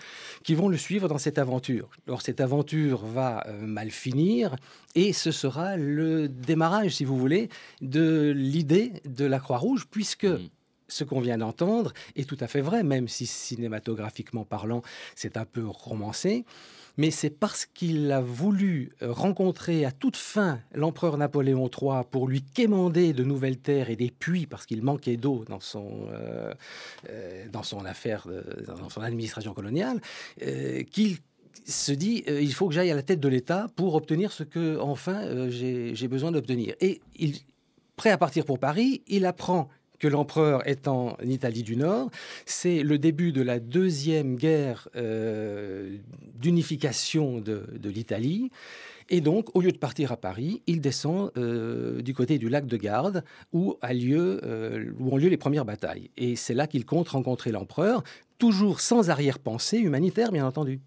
qui 0.43 0.55
vont 0.55 0.67
le 0.67 0.77
suivre 0.77 1.07
dans 1.07 1.17
cette 1.17 1.37
aventure. 1.37 1.89
Alors, 2.07 2.21
cette 2.21 2.41
aventure 2.41 3.05
va 3.05 3.45
mal 3.61 3.91
finir 3.91 4.55
et 4.95 5.13
ce 5.13 5.31
sera 5.31 5.77
le 5.77 6.27
démarrage, 6.27 6.95
si 6.95 7.05
vous 7.05 7.17
voulez, 7.17 7.49
de 7.81 8.31
l'idée 8.35 8.93
de 9.05 9.25
la 9.25 9.39
Croix-Rouge, 9.39 9.87
puisque 9.89 10.25
mm. 10.25 10.49
ce 10.87 11.03
qu'on 11.03 11.21
vient 11.21 11.37
d'entendre 11.37 11.93
est 12.15 12.27
tout 12.27 12.37
à 12.39 12.47
fait 12.47 12.61
vrai, 12.61 12.83
même 12.83 13.07
si 13.07 13.25
cinématographiquement 13.25 14.45
parlant, 14.45 14.81
c'est 15.15 15.37
un 15.37 15.45
peu 15.45 15.65
romancé. 15.65 16.45
Mais 16.99 17.11
c'est 17.11 17.29
parce 17.29 17.65
qu'il 17.65 18.11
a 18.11 18.19
voulu 18.19 18.91
rencontrer 19.01 19.85
à 19.85 19.91
toute 19.91 20.17
fin 20.17 20.59
l'empereur 20.73 21.17
Napoléon 21.17 21.69
III 21.69 22.01
pour 22.11 22.27
lui 22.27 22.41
quémander 22.41 23.13
de 23.13 23.23
nouvelles 23.23 23.57
terres 23.57 23.89
et 23.89 23.95
des 23.95 24.11
puits 24.11 24.45
parce 24.45 24.65
qu'il 24.65 24.81
manquait 24.83 25.15
d'eau 25.15 25.45
dans 25.47 25.61
son 25.61 26.09
euh, 26.11 26.53
euh, 27.09 27.45
dans 27.53 27.63
son 27.63 27.85
affaire, 27.85 28.25
euh, 28.27 28.43
dans 28.67 28.89
son 28.89 28.99
administration 28.99 29.53
coloniale, 29.53 30.01
qu'il 30.91 31.19
se 31.65 31.91
dit 31.91 32.23
euh, 32.27 32.41
il 32.41 32.53
faut 32.53 32.67
que 32.67 32.73
j'aille 32.73 32.91
à 32.91 32.95
la 32.95 33.03
tête 33.03 33.19
de 33.19 33.27
l'État 33.27 33.67
pour 33.75 33.95
obtenir 33.95 34.31
ce 34.31 34.43
que 34.43 34.77
enfin 34.79 35.23
euh, 35.23 35.49
j'ai 35.49 36.07
besoin 36.07 36.31
d'obtenir. 36.31 36.75
Et 36.81 37.01
il, 37.17 37.35
prêt 37.95 38.11
à 38.11 38.17
partir 38.17 38.45
pour 38.45 38.59
Paris, 38.59 39.01
il 39.07 39.25
apprend 39.25 39.69
que 39.99 40.07
l'empereur 40.07 40.65
est 40.65 40.87
en 40.87 41.17
Italie 41.25 41.63
du 41.63 41.75
Nord. 41.75 42.09
C'est 42.45 42.83
le 42.83 42.97
début 42.97 43.33
de 43.33 43.41
la 43.41 43.59
deuxième 43.59 44.37
guerre 44.37 44.87
euh, 44.95 45.97
d'unification 46.35 47.41
de, 47.41 47.65
l'Italie. 47.83 48.49
Et 49.09 49.19
donc, 49.19 49.53
au 49.55 49.61
lieu 49.61 49.73
de 49.73 49.77
partir 49.77 50.13
à 50.13 50.17
Paris, 50.17 50.61
il 50.67 50.79
descend 50.79 51.33
du 51.35 52.13
côté 52.13 52.37
du 52.37 52.47
lac 52.47 52.65
de 52.65 52.77
Garde, 52.77 53.25
où, 53.51 53.75
a 53.81 53.93
lieu, 53.93 54.39
où 54.99 55.13
ont 55.13 55.17
lieu 55.17 55.27
les 55.27 55.35
premières 55.35 55.65
batailles. 55.65 56.11
Et 56.15 56.37
c'est 56.37 56.53
là 56.53 56.67
qu'il 56.67 56.85
compte 56.85 57.09
rencontrer 57.09 57.51
l'empereur, 57.51 58.03
toujours 58.37 58.79
sans 58.79 59.09
arrière-pensée 59.09 59.79
humanitaire, 59.79 60.31
bien 60.31 60.45
entendu. 60.45 60.79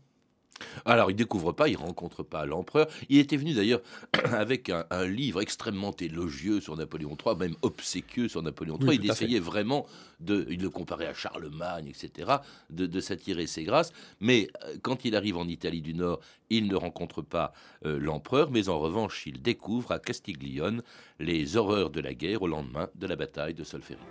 Alors, 0.85 1.11
il 1.11 1.15
découvre 1.17 1.53
pas, 1.53 1.69
il 1.69 1.77
rencontre 1.77 2.23
pas 2.23 2.45
l'empereur. 2.47 2.87
Il 3.09 3.19
était 3.19 3.37
venu 3.37 3.55
d'ailleurs 3.55 3.81
avec 4.33 4.71
un, 4.71 4.85
livre 5.07 5.41
extrêmement 5.41 5.95
élogieux 5.99 6.61
sur 6.61 6.77
Napoléon 6.77 7.17
III, 7.25 7.37
même 7.37 7.57
obséquieux 7.63 8.29
sur 8.29 8.43
Napoléon 8.43 8.79
III. 8.81 8.99
il 9.03 9.11
essayait 9.11 9.41
vraiment 9.41 9.87
de, 10.21 10.47
il 10.51 10.61
le 10.61 10.71
comparait 10.71 11.07
à 11.07 11.15
Charlemagne, 11.15 11.89
etc., 11.89 12.37
de, 12.71 13.01
s'attirer 13.01 13.47
ses 13.47 13.65
grâces. 13.65 13.93
Mais 14.21 14.49
euh, 14.65 14.77
quand 14.83 15.05
il 15.05 15.17
arrive 15.17 15.37
en 15.37 15.49
Italie 15.49 15.81
du 15.81 15.95
Nord, 15.95 16.21
il 16.51 16.69
ne 16.69 16.77
rencontre 16.77 17.23
pas 17.23 17.53
euh, 17.85 17.99
l'empereur, 17.99 18.51
mais 18.51 18.69
en 18.69 18.79
revanche, 18.79 19.25
il 19.27 19.43
découvre 19.43 19.93
à 19.93 19.99
Castiglione 19.99 20.83
les 21.19 21.57
horreurs 21.57 21.91
de 21.91 22.01
la 22.01 22.15
guerre 22.15 22.43
au 22.43 22.49
lendemain 22.49 22.89
de 22.95 23.07
la 23.07 23.17
bataille 23.17 23.55
de 23.55 23.65
Solferino. 23.65 24.05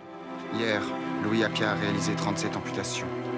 Hier, 0.54 0.82
Louis 1.24 1.44
Appia 1.44 1.72
a 1.72 1.74
réalisé 1.74 2.14
37 2.14 2.56
amputations. 2.56 3.31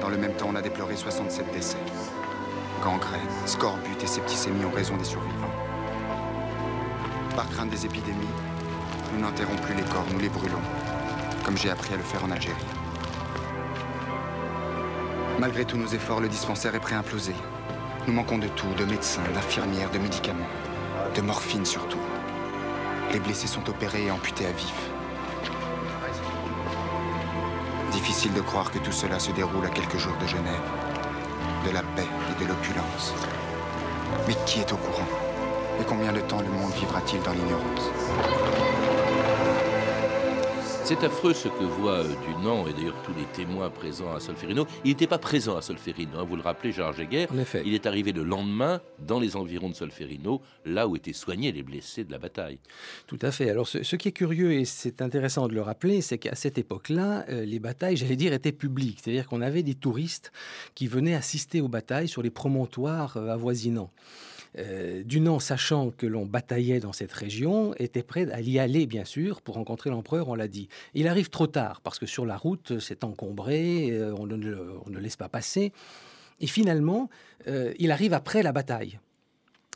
Dans 0.00 0.08
le 0.08 0.16
même 0.16 0.32
temps, 0.32 0.46
on 0.48 0.54
a 0.54 0.62
déploré 0.62 0.96
67 0.96 1.52
décès. 1.52 1.76
Gangrène, 2.82 3.20
scorbut 3.44 4.02
et 4.02 4.06
septicémie 4.06 4.64
ont 4.64 4.70
raison 4.70 4.96
des 4.96 5.04
survivants. 5.04 5.50
Par 7.36 7.48
crainte 7.50 7.68
des 7.68 7.84
épidémies, 7.84 8.16
nous 9.12 9.20
n'enterrons 9.20 9.56
plus 9.56 9.74
les 9.74 9.82
corps, 9.82 10.06
nous 10.10 10.18
les 10.18 10.30
brûlons, 10.30 10.62
comme 11.44 11.58
j'ai 11.58 11.70
appris 11.70 11.92
à 11.92 11.98
le 11.98 12.02
faire 12.02 12.24
en 12.24 12.30
Algérie. 12.30 12.56
Malgré 15.38 15.66
tous 15.66 15.76
nos 15.76 15.86
efforts, 15.86 16.20
le 16.20 16.28
dispensaire 16.28 16.74
est 16.74 16.80
prêt 16.80 16.94
à 16.94 17.00
imploser. 17.00 17.34
Nous 18.06 18.14
manquons 18.14 18.38
de 18.38 18.48
tout, 18.48 18.72
de 18.78 18.84
médecins, 18.84 19.22
d'infirmières, 19.34 19.90
de 19.90 19.98
médicaments, 19.98 20.48
de 21.14 21.20
morphine 21.20 21.66
surtout. 21.66 22.00
Les 23.12 23.20
blessés 23.20 23.46
sont 23.46 23.68
opérés 23.68 24.06
et 24.06 24.10
amputés 24.10 24.46
à 24.46 24.52
vif. 24.52 24.89
Difficile 28.00 28.32
de 28.32 28.40
croire 28.40 28.70
que 28.70 28.78
tout 28.78 28.92
cela 28.92 29.18
se 29.18 29.30
déroule 29.30 29.66
à 29.66 29.68
quelques 29.68 29.98
jours 29.98 30.16
de 30.22 30.26
Genève, 30.26 30.70
de 31.66 31.70
la 31.70 31.82
paix 31.82 32.08
et 32.30 32.42
de 32.42 32.48
l'opulence. 32.48 33.12
Mais 34.26 34.34
qui 34.46 34.60
est 34.60 34.72
au 34.72 34.76
courant? 34.78 35.06
Et 35.78 35.84
combien 35.84 36.10
de 36.10 36.20
temps 36.20 36.40
le 36.40 36.48
monde 36.48 36.72
vivra-t-il 36.72 37.22
dans 37.22 37.32
l'ignorance? 37.32 37.90
C'est 40.90 41.04
affreux 41.04 41.34
ce 41.34 41.46
que 41.46 41.62
voit 41.62 42.00
euh, 42.00 42.14
Dunant 42.26 42.66
et 42.66 42.72
d'ailleurs 42.72 43.00
tous 43.04 43.14
les 43.14 43.24
témoins 43.26 43.70
présents 43.70 44.12
à 44.12 44.18
Solferino. 44.18 44.66
Il 44.84 44.88
n'était 44.88 45.06
pas 45.06 45.18
présent 45.18 45.56
à 45.56 45.62
Solferino, 45.62 46.18
hein, 46.18 46.26
vous 46.28 46.34
le 46.34 46.42
rappelez, 46.42 46.72
Gérard 46.72 46.94
Jäger. 46.94 47.28
En 47.30 47.38
effet. 47.38 47.62
Il 47.64 47.74
est 47.74 47.86
arrivé 47.86 48.10
le 48.10 48.24
lendemain 48.24 48.80
dans 48.98 49.20
les 49.20 49.36
environs 49.36 49.68
de 49.68 49.76
Solferino, 49.76 50.42
là 50.64 50.88
où 50.88 50.96
étaient 50.96 51.12
soignés 51.12 51.52
les 51.52 51.62
blessés 51.62 52.02
de 52.02 52.10
la 52.10 52.18
bataille. 52.18 52.58
Tout 53.06 53.20
à 53.22 53.30
fait. 53.30 53.48
Alors, 53.48 53.68
ce, 53.68 53.84
ce 53.84 53.94
qui 53.94 54.08
est 54.08 54.12
curieux, 54.12 54.50
et 54.50 54.64
c'est 54.64 55.00
intéressant 55.00 55.46
de 55.46 55.54
le 55.54 55.62
rappeler, 55.62 56.00
c'est 56.00 56.18
qu'à 56.18 56.34
cette 56.34 56.58
époque-là, 56.58 57.24
euh, 57.28 57.44
les 57.44 57.60
batailles, 57.60 57.96
j'allais 57.96 58.16
dire, 58.16 58.32
étaient 58.32 58.50
publiques. 58.50 58.98
C'est-à-dire 59.00 59.28
qu'on 59.28 59.42
avait 59.42 59.62
des 59.62 59.76
touristes 59.76 60.32
qui 60.74 60.88
venaient 60.88 61.14
assister 61.14 61.60
aux 61.60 61.68
batailles 61.68 62.08
sur 62.08 62.20
les 62.20 62.30
promontoires 62.30 63.16
euh, 63.16 63.28
avoisinants. 63.28 63.90
Euh, 64.58 65.02
Dunant, 65.04 65.38
sachant 65.38 65.90
que 65.90 66.06
l'on 66.06 66.26
bataillait 66.26 66.80
dans 66.80 66.92
cette 66.92 67.12
région, 67.12 67.74
était 67.78 68.02
prêt 68.02 68.30
à 68.32 68.40
y 68.40 68.58
aller, 68.58 68.86
bien 68.86 69.04
sûr, 69.04 69.42
pour 69.42 69.54
rencontrer 69.54 69.90
l'empereur, 69.90 70.28
on 70.28 70.34
l'a 70.34 70.48
dit. 70.48 70.68
Il 70.94 71.08
arrive 71.08 71.30
trop 71.30 71.46
tard, 71.46 71.80
parce 71.82 71.98
que 71.98 72.06
sur 72.06 72.26
la 72.26 72.36
route, 72.36 72.78
c'est 72.80 73.04
encombré, 73.04 73.90
euh, 73.90 74.14
on, 74.18 74.26
ne, 74.26 74.56
on 74.86 74.90
ne 74.90 74.98
laisse 74.98 75.16
pas 75.16 75.28
passer. 75.28 75.72
Et 76.40 76.46
finalement, 76.46 77.10
euh, 77.48 77.72
il 77.78 77.90
arrive 77.92 78.14
après 78.14 78.42
la 78.42 78.52
bataille. 78.52 78.98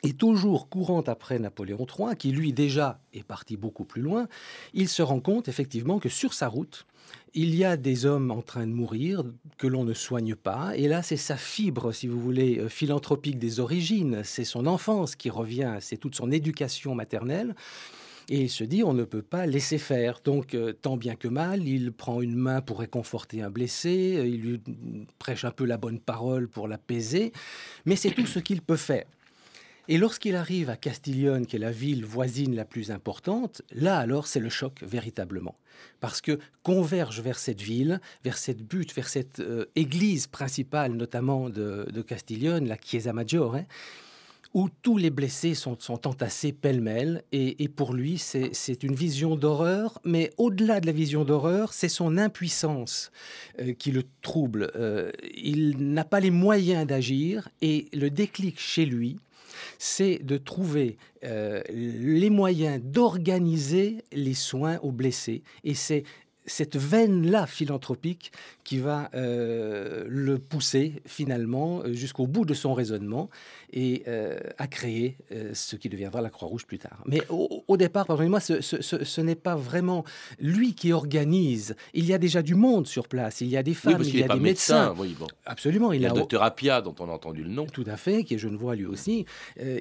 Et 0.02 0.12
toujours 0.12 0.68
courant 0.68 1.00
après 1.02 1.38
Napoléon 1.38 1.86
III, 1.86 2.16
qui 2.16 2.30
lui 2.30 2.52
déjà 2.52 3.00
est 3.14 3.22
parti 3.22 3.56
beaucoup 3.56 3.84
plus 3.84 4.02
loin, 4.02 4.28
il 4.74 4.88
se 4.88 5.02
rend 5.02 5.20
compte 5.20 5.48
effectivement 5.48 5.98
que 5.98 6.10
sur 6.10 6.34
sa 6.34 6.48
route, 6.48 6.86
il 7.34 7.54
y 7.54 7.64
a 7.64 7.76
des 7.76 8.06
hommes 8.06 8.30
en 8.30 8.42
train 8.42 8.66
de 8.66 8.72
mourir 8.72 9.24
que 9.58 9.66
l'on 9.66 9.84
ne 9.84 9.92
soigne 9.92 10.36
pas. 10.36 10.76
Et 10.76 10.86
là, 10.86 11.02
c'est 11.02 11.16
sa 11.16 11.36
fibre, 11.36 11.92
si 11.92 12.06
vous 12.06 12.20
voulez, 12.20 12.58
euh, 12.58 12.68
philanthropique 12.68 13.38
des 13.38 13.58
origines, 13.58 14.22
c'est 14.22 14.44
son 14.44 14.66
enfance 14.66 15.16
qui 15.16 15.30
revient, 15.30 15.76
c'est 15.80 15.96
toute 15.96 16.14
son 16.14 16.30
éducation 16.30 16.94
maternelle. 16.94 17.54
Et 18.30 18.42
il 18.42 18.50
se 18.50 18.64
dit, 18.64 18.82
on 18.84 18.94
ne 18.94 19.04
peut 19.04 19.22
pas 19.22 19.46
laisser 19.46 19.78
faire. 19.78 20.20
Donc, 20.24 20.54
euh, 20.54 20.72
tant 20.72 20.96
bien 20.96 21.16
que 21.16 21.28
mal, 21.28 21.66
il 21.66 21.92
prend 21.92 22.22
une 22.22 22.36
main 22.36 22.60
pour 22.60 22.78
réconforter 22.78 23.42
un 23.42 23.50
blessé, 23.50 24.16
euh, 24.16 24.26
il 24.26 24.40
lui 24.40 24.60
prêche 25.18 25.44
un 25.44 25.50
peu 25.50 25.64
la 25.64 25.76
bonne 25.76 25.98
parole 25.98 26.48
pour 26.48 26.68
l'apaiser, 26.68 27.32
mais 27.84 27.96
c'est 27.96 28.12
tout 28.12 28.26
ce 28.26 28.38
qu'il 28.38 28.62
peut 28.62 28.76
faire. 28.76 29.04
Et 29.86 29.98
lorsqu'il 29.98 30.34
arrive 30.34 30.70
à 30.70 30.76
Castiglione, 30.76 31.46
qui 31.46 31.56
est 31.56 31.58
la 31.58 31.70
ville 31.70 32.06
voisine 32.06 32.56
la 32.56 32.64
plus 32.64 32.90
importante, 32.90 33.60
là 33.70 33.98
alors 33.98 34.26
c'est 34.26 34.40
le 34.40 34.48
choc 34.48 34.82
véritablement. 34.82 35.54
Parce 36.00 36.20
que 36.20 36.38
converge 36.62 37.20
vers 37.20 37.38
cette 37.38 37.60
ville, 37.60 38.00
vers 38.24 38.38
cette 38.38 38.62
butte, 38.62 38.94
vers 38.94 39.08
cette 39.08 39.40
euh, 39.40 39.66
église 39.76 40.26
principale 40.26 40.92
notamment 40.92 41.50
de, 41.50 41.86
de 41.92 42.02
Castiglione, 42.02 42.66
la 42.66 42.78
Chiesa 42.82 43.12
Maggiore, 43.12 43.56
hein, 43.56 43.66
où 44.54 44.68
tous 44.82 44.96
les 44.96 45.10
blessés 45.10 45.54
sont, 45.54 45.76
entassés 45.90 46.52
pêle-mêle. 46.52 47.24
Et, 47.32 47.68
pour 47.68 47.92
lui, 47.92 48.18
c'est 48.18 48.50
c'est 48.54 48.84
une 48.84 48.94
vision 48.94 49.34
d'horreur, 49.36 49.98
mais 50.04 50.30
au-delà 50.38 50.80
de 50.80 50.86
la 50.86 50.92
vision 50.92 51.24
d'horreur, 51.24 51.72
c'est 51.72 51.88
son 51.88 52.16
impuissance 52.16 53.10
euh, 53.60 53.74
qui 53.74 53.90
le 53.90 54.04
trouble. 54.22 54.70
Euh, 54.76 55.10
il 55.34 55.92
n'a 55.92 56.04
pas 56.04 56.20
les 56.20 56.30
moyens 56.30 56.86
d'agir 56.86 57.48
et 57.60 57.88
le 57.92 58.10
déclic 58.10 58.60
chez 58.60 58.86
lui, 58.86 59.18
c'est 59.78 60.18
de 60.22 60.36
trouver 60.36 60.96
euh, 61.24 61.62
les 61.70 62.30
moyens 62.30 62.80
d'organiser 62.82 63.98
les 64.12 64.34
soins 64.34 64.78
aux 64.82 64.92
blessés. 64.92 65.42
Et 65.64 65.74
c'est 65.74 66.04
cette 66.46 66.76
veine-là 66.76 67.46
philanthropique 67.46 68.32
qui 68.64 68.78
va 68.78 69.10
euh, 69.14 70.04
le 70.08 70.38
pousser 70.38 71.02
finalement 71.06 71.80
euh, 71.84 71.92
jusqu'au 71.94 72.26
bout 72.26 72.44
de 72.44 72.54
son 72.54 72.74
raisonnement 72.74 73.30
et 73.72 74.02
euh, 74.08 74.38
à 74.58 74.66
créer 74.66 75.16
euh, 75.32 75.50
ce 75.54 75.76
qui 75.76 75.88
deviendra 75.88 76.20
la 76.20 76.30
Croix-Rouge 76.30 76.66
plus 76.66 76.78
tard. 76.78 77.02
Mais 77.06 77.22
au, 77.28 77.64
au 77.66 77.76
départ, 77.76 78.06
pardonnez-moi, 78.06 78.40
ce, 78.40 78.60
ce- 78.60 78.80
ce- 78.82 79.04
ce 79.04 79.20
n'est 79.20 79.34
pas 79.34 79.56
vraiment 79.56 80.04
lui 80.38 80.74
qui 80.74 80.92
organise. 80.92 81.74
Il 81.92 82.04
y 82.04 82.12
a 82.14 82.18
déjà 82.18 82.42
du 82.42 82.54
monde 82.54 82.86
sur 82.86 83.08
place. 83.08 83.40
Il 83.40 83.48
y 83.48 83.56
a 83.56 83.62
des 83.62 83.74
femmes, 83.74 84.02
il 84.02 84.18
y 84.18 84.22
a 84.22 84.28
des 84.28 84.40
médecin. 84.40 84.88
médecins. 84.90 84.94
Oui, 85.02 85.16
bon. 85.18 85.26
Absolument, 85.46 85.92
Il 85.92 86.00
il 86.00 86.02
y 86.02 86.06
a 86.06 86.10
a 86.10 86.14
le 86.14 86.20
docteur 86.20 86.42
Appia, 86.42 86.80
dont 86.82 86.94
on 87.00 87.08
a 87.08 87.12
entendu 87.12 87.42
le 87.42 87.50
nom. 87.50 87.66
tout 87.66 87.84
à 87.86 87.96
fait, 87.96 88.22
qui 88.24 88.34
est 88.34 88.38
genevois 88.38 88.74
lui 88.76 88.86
aussi. 88.86 89.24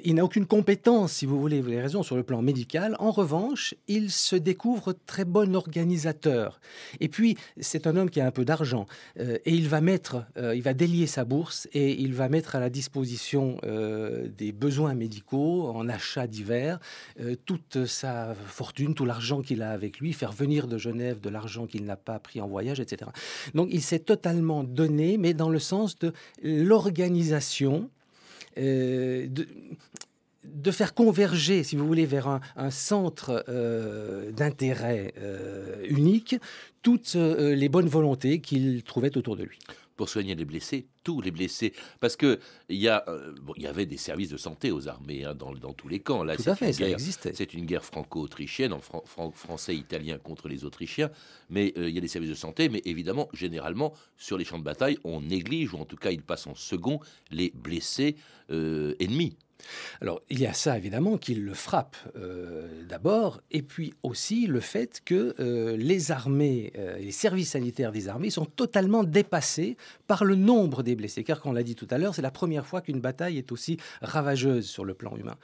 Il 0.04 0.14
n'a 0.14 0.24
aucune 0.24 0.46
compétence, 0.46 1.12
si 1.12 1.26
vous 1.26 1.38
voulez, 1.40 1.60
vous 1.60 1.68
avez 1.68 1.82
raison, 1.82 2.02
sur 2.02 2.16
le 2.16 2.22
plan 2.22 2.42
médical. 2.42 2.96
En 2.98 3.10
revanche, 3.10 3.74
il 3.88 4.10
se 4.10 4.36
découvre 4.36 4.94
très 5.06 5.24
bon 5.24 5.54
organisateur. 5.54 6.53
Et 7.00 7.08
puis, 7.08 7.36
c'est 7.60 7.86
un 7.86 7.96
homme 7.96 8.10
qui 8.10 8.20
a 8.20 8.26
un 8.26 8.30
peu 8.30 8.44
d'argent. 8.44 8.86
euh, 9.20 9.38
et 9.44 9.52
il 9.52 9.68
va 9.68 9.80
mettre, 9.80 10.24
euh, 10.36 10.54
il 10.54 10.62
va 10.62 10.74
délier 10.74 11.06
sa 11.06 11.24
bourse 11.24 11.68
et 11.72 12.00
il 12.00 12.14
va 12.14 12.28
mettre 12.28 12.56
à 12.56 12.60
la 12.60 12.70
disposition 12.70 13.58
euh, 13.64 14.28
des 14.36 14.52
besoins 14.52 14.94
médicaux 14.94 15.68
en 15.68 15.88
achats 15.88 16.26
divers 16.26 16.78
toute 17.46 17.86
sa 17.86 18.34
fortune, 18.46 18.94
tout 18.94 19.04
l'argent 19.04 19.42
qu'il 19.42 19.62
a 19.62 19.70
avec 19.70 19.98
lui, 19.98 20.12
faire 20.12 20.32
venir 20.32 20.66
de 20.66 20.78
Genève 20.78 21.20
de 21.20 21.28
l'argent 21.28 21.66
qu'il 21.66 21.84
n'a 21.84 21.96
pas 21.96 22.18
pris 22.18 22.40
en 22.40 22.48
voyage, 22.48 22.80
etc. 22.80 23.10
Donc, 23.54 23.68
il 23.70 23.82
s'est 23.82 23.98
totalement 23.98 24.64
donné, 24.64 25.18
mais 25.18 25.34
dans 25.34 25.50
le 25.50 25.58
sens 25.58 25.98
de 25.98 26.12
l'organisation 26.42 27.90
de 30.44 30.70
faire 30.70 30.94
converger, 30.94 31.62
si 31.64 31.76
vous 31.76 31.86
voulez, 31.86 32.06
vers 32.06 32.28
un, 32.28 32.40
un 32.56 32.70
centre 32.70 33.44
euh, 33.48 34.30
d'intérêt 34.32 35.14
euh, 35.18 35.84
unique 35.88 36.36
toutes 36.82 37.14
euh, 37.16 37.54
les 37.54 37.68
bonnes 37.68 37.88
volontés 37.88 38.40
qu'il 38.40 38.82
trouvait 38.82 39.16
autour 39.16 39.36
de 39.36 39.44
lui. 39.44 39.58
pour 39.96 40.08
soigner 40.08 40.34
les 40.34 40.44
blessés, 40.44 40.86
tous 41.04 41.20
les 41.20 41.30
blessés. 41.30 41.72
Parce 42.00 42.16
que 42.16 42.40
il 42.68 42.76
y, 42.78 42.88
a, 42.88 43.04
bon, 43.40 43.54
il 43.56 43.62
y 43.62 43.66
avait 43.66 43.86
des 43.86 43.96
services 43.96 44.28
de 44.30 44.36
santé 44.36 44.70
aux 44.72 44.88
armées 44.88 45.24
hein, 45.24 45.34
dans, 45.34 45.52
dans 45.54 45.72
tous 45.72 45.88
les 45.88 46.00
camps. 46.00 46.24
Là, 46.24 46.36
Tout 46.36 46.50
à 46.50 46.54
fait, 46.56 46.72
ça 46.72 46.80
guerre- 46.80 46.92
existait. 46.92 47.32
C'est 47.34 47.54
une 47.54 47.64
guerre 47.64 47.84
franco-autrichienne, 47.84 48.72
en 48.72 48.80
fran- 48.80 49.04
fran- 49.06 49.30
français, 49.30 49.74
italien 49.76 50.18
contre 50.18 50.48
les 50.48 50.64
Autrichiens. 50.64 51.10
Mais 51.48 51.72
il 51.76 51.90
y 51.90 51.98
a 51.98 52.00
des 52.00 52.08
services 52.08 52.30
de 52.30 52.34
santé, 52.34 52.68
mais 52.68 52.82
évidemment, 52.84 53.28
généralement, 53.32 53.94
sur 54.18 54.36
les 54.36 54.44
champs 54.44 54.58
de 54.58 54.64
bataille, 54.64 54.98
on 55.04 55.20
néglige, 55.20 55.72
ou 55.74 55.78
en 55.78 55.84
tout 55.84 55.96
cas, 55.96 56.10
il 56.10 56.22
passe 56.22 56.46
en 56.48 56.54
second, 56.56 56.98
les 57.30 57.52
blessés 57.54 58.16
ennemis. 58.50 59.36
Alors, 60.00 60.20
il 60.30 60.40
y 60.40 60.46
a 60.46 60.52
ça, 60.52 60.76
évidemment, 60.76 61.18
qui 61.18 61.34
le 61.34 61.54
frappe 61.54 61.96
euh, 62.16 62.68
d'abord, 62.88 63.40
et 63.50 63.62
puis 63.62 63.94
aussi 64.02 64.46
le 64.46 64.60
fait 64.60 65.00
que 65.04 65.34
euh, 65.40 65.76
les 65.76 66.10
armées, 66.10 66.72
euh, 66.78 66.98
les 66.98 67.12
services 67.12 67.50
sanitaires 67.50 67.92
des 67.92 68.08
armées 68.08 68.30
sont 68.30 68.44
totalement 68.44 69.04
dépassés 69.04 69.76
par 70.06 70.24
le 70.24 70.34
nombre 70.34 70.82
des 70.82 70.96
blessés. 70.96 71.24
Car, 71.24 71.40
comme 71.40 71.52
on 71.52 71.54
l'a 71.54 71.62
dit 71.62 71.74
tout 71.74 71.88
à 71.90 71.98
l'heure, 71.98 72.14
c'est 72.14 72.22
la 72.22 72.30
première 72.30 72.66
fois 72.66 72.80
qu'une 72.80 73.00
bataille 73.00 73.38
est 73.38 73.52
aussi 73.52 73.78
ravageuse 74.02 74.66
sur 74.66 74.84
le 74.84 74.94
plan 74.94 75.16
humain. 75.16 75.36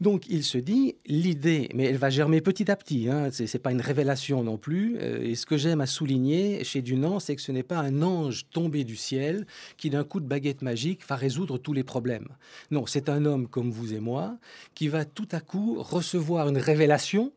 Donc, 0.00 0.26
il 0.28 0.44
se 0.44 0.58
dit, 0.58 0.96
l'idée, 1.06 1.68
mais 1.74 1.84
elle 1.84 1.98
va 1.98 2.10
germer 2.10 2.40
petit 2.40 2.70
à 2.70 2.76
petit, 2.76 3.08
hein, 3.08 3.28
c'est 3.32 3.46
c'est 3.46 3.58
pas 3.58 3.72
une 3.72 3.80
révélation 3.80 4.44
non 4.44 4.58
plus, 4.58 4.96
et 4.98 5.34
ce 5.34 5.44
que 5.44 5.56
j'aime 5.56 5.80
à 5.80 5.86
souligner 5.86 6.62
chez 6.62 6.82
Dunant, 6.82 7.18
c'est 7.18 7.34
que 7.34 7.42
ce 7.42 7.50
n'est 7.50 7.64
pas 7.64 7.78
un 7.78 8.00
ange 8.02 8.46
tombé 8.52 8.84
du 8.84 8.96
ciel 8.96 9.44
qui, 9.76 9.90
d'un 9.90 10.04
coup 10.04 10.20
de 10.20 10.26
baguette 10.26 10.62
magique, 10.62 11.06
va 11.08 11.16
résoudre 11.16 11.58
tous 11.58 11.72
les 11.72 11.82
problèmes. 11.82 12.28
Non, 12.70 12.86
c'est 12.86 13.08
un 13.08 13.24
homme 13.24 13.39
comme 13.48 13.70
vous 13.70 13.94
et 13.94 14.00
moi 14.00 14.38
qui 14.74 14.88
va 14.88 15.04
tout 15.04 15.28
à 15.32 15.40
coup 15.40 15.76
recevoir 15.82 16.48
une 16.48 16.58
révélation 16.58 17.32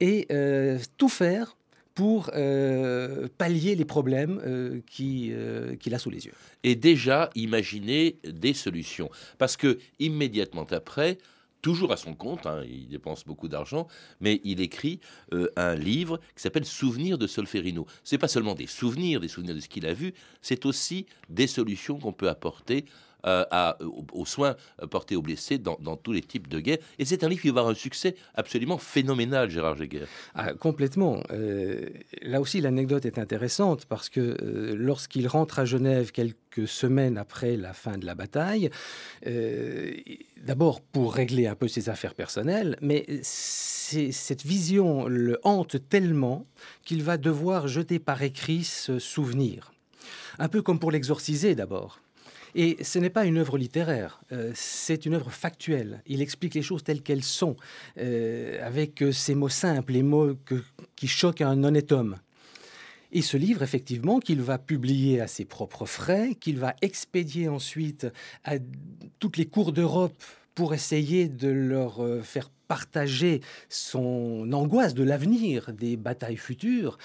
et 0.00 0.26
euh, 0.30 0.78
tout 0.96 1.08
faire 1.08 1.56
pour 1.94 2.30
euh, 2.34 3.28
pallier 3.38 3.76
les 3.76 3.84
problèmes 3.84 4.40
euh, 4.44 4.80
qui, 4.86 5.32
qu'il 5.78 5.94
a 5.94 5.98
sous 5.98 6.10
les 6.10 6.26
yeux. 6.26 6.32
et 6.64 6.74
déjà 6.74 7.30
imaginer 7.34 8.18
des 8.24 8.52
solutions. 8.52 9.10
Parce 9.38 9.56
que 9.56 9.78
immédiatement 10.00 10.66
après, 10.70 11.18
toujours 11.62 11.92
à 11.92 11.96
son 11.96 12.14
compte, 12.14 12.46
hein, 12.46 12.62
il 12.68 12.88
dépense 12.88 13.24
beaucoup 13.24 13.46
d'argent, 13.46 13.86
mais 14.20 14.40
il 14.42 14.60
écrit 14.60 14.98
un 15.56 15.74
livre 15.76 16.18
qui 16.34 16.42
s'appelle 16.42 16.64
Souvenirs 16.64 17.16
de 17.16 17.28
Solferino. 17.28 17.86
C'est 18.02 18.18
pas 18.18 18.28
seulement 18.28 18.54
des 18.54 18.66
souvenirs, 18.66 19.20
des 19.20 19.28
souvenirs 19.28 19.54
de 19.54 19.60
ce 19.60 19.68
qu'il 19.68 19.86
a 19.86 19.94
vu, 19.94 20.14
c'est 20.42 20.66
aussi 20.66 21.06
des 21.30 21.46
solutions 21.46 21.98
qu'on 21.98 22.12
peut 22.12 22.28
apporter 22.28 22.86
euh, 23.24 23.44
à- 23.50 23.76
aux, 24.12 24.26
soins 24.26 24.56
portés 24.90 25.16
aux 25.16 25.22
blessés 25.22 25.58
dans, 25.58 25.96
tous 25.96 26.12
les 26.12 26.20
types 26.20 26.48
de 26.48 26.60
guerres. 26.60 26.78
Et 26.98 27.04
c'est 27.04 27.24
un 27.24 27.28
livre 27.28 27.42
qui 27.42 27.48
va 27.48 27.60
avoir 27.60 27.72
un 27.72 27.74
succès 27.74 28.16
absolument 28.34 28.78
phénoménal, 28.78 29.50
Gérard 29.50 29.76
Jäger. 29.76 30.04
Ah, 30.34 30.54
complètement. 30.54 31.22
Euh, 31.30 31.88
là 32.22 32.40
aussi, 32.40 32.60
l'anecdote 32.60 33.04
est 33.06 33.18
intéressante 33.18 33.86
parce 33.86 34.08
que 34.08 34.20
euh, 34.20 34.74
lorsqu'il 34.76 35.26
rentre 35.28 35.58
à 35.58 35.64
Genève 35.64 36.12
quelques 36.12 36.68
semaines 36.68 37.18
après 37.18 37.56
la 37.56 37.72
fin 37.72 37.98
de 37.98 38.06
la 38.06 38.14
bataille, 38.14 38.70
euh, 39.26 39.92
d'abord 40.42 40.80
pour 40.80 41.14
régler 41.14 41.46
un 41.46 41.54
peu 41.54 41.68
ses 41.68 41.88
affaires 41.88 42.14
personnelles, 42.14 42.76
mais 42.80 43.06
cette 43.22 44.44
vision 44.44 45.06
le 45.06 45.38
hante 45.44 45.76
tellement 45.88 46.46
qu'il 46.84 47.02
va 47.02 47.16
devoir 47.16 47.68
jeter 47.68 47.98
par 47.98 48.22
écrit 48.22 48.64
ce 48.64 48.98
souvenir. 48.98 49.72
Un 50.38 50.48
peu 50.48 50.62
comme 50.62 50.78
pour 50.78 50.90
l'exorciser 50.90 51.54
d'abord. 51.54 52.00
Et 52.54 52.82
ce 52.84 52.98
n'est 52.98 53.10
pas 53.10 53.24
une 53.24 53.38
œuvre 53.38 53.58
littéraire, 53.58 54.20
euh, 54.30 54.52
c'est 54.54 55.06
une 55.06 55.14
œuvre 55.14 55.30
factuelle. 55.30 56.02
Il 56.06 56.22
explique 56.22 56.54
les 56.54 56.62
choses 56.62 56.84
telles 56.84 57.02
qu'elles 57.02 57.24
sont, 57.24 57.56
euh, 57.98 58.64
avec 58.64 59.02
euh, 59.02 59.10
ces 59.10 59.34
mots 59.34 59.48
simples, 59.48 59.92
les 59.92 60.04
mots 60.04 60.36
qui 60.94 61.08
choquent 61.08 61.40
un 61.40 61.64
honnête 61.64 61.90
homme. 61.90 62.16
Et 63.10 63.22
ce 63.22 63.36
livre, 63.36 63.62
effectivement, 63.62 64.20
qu'il 64.20 64.40
va 64.40 64.58
publier 64.58 65.20
à 65.20 65.26
ses 65.26 65.44
propres 65.44 65.86
frais, 65.86 66.36
qu'il 66.38 66.58
va 66.58 66.74
expédier 66.80 67.48
ensuite 67.48 68.06
à 68.44 68.54
toutes 69.18 69.36
les 69.36 69.46
cours 69.46 69.72
d'Europe 69.72 70.14
pour 70.54 70.74
essayer 70.74 71.28
de 71.28 71.48
leur 71.48 72.00
faire 72.24 72.50
partager 72.66 73.40
son 73.68 74.52
angoisse 74.52 74.94
de 74.94 75.04
l'avenir, 75.04 75.72
des 75.72 75.96
batailles 75.96 76.36
futures 76.36 76.98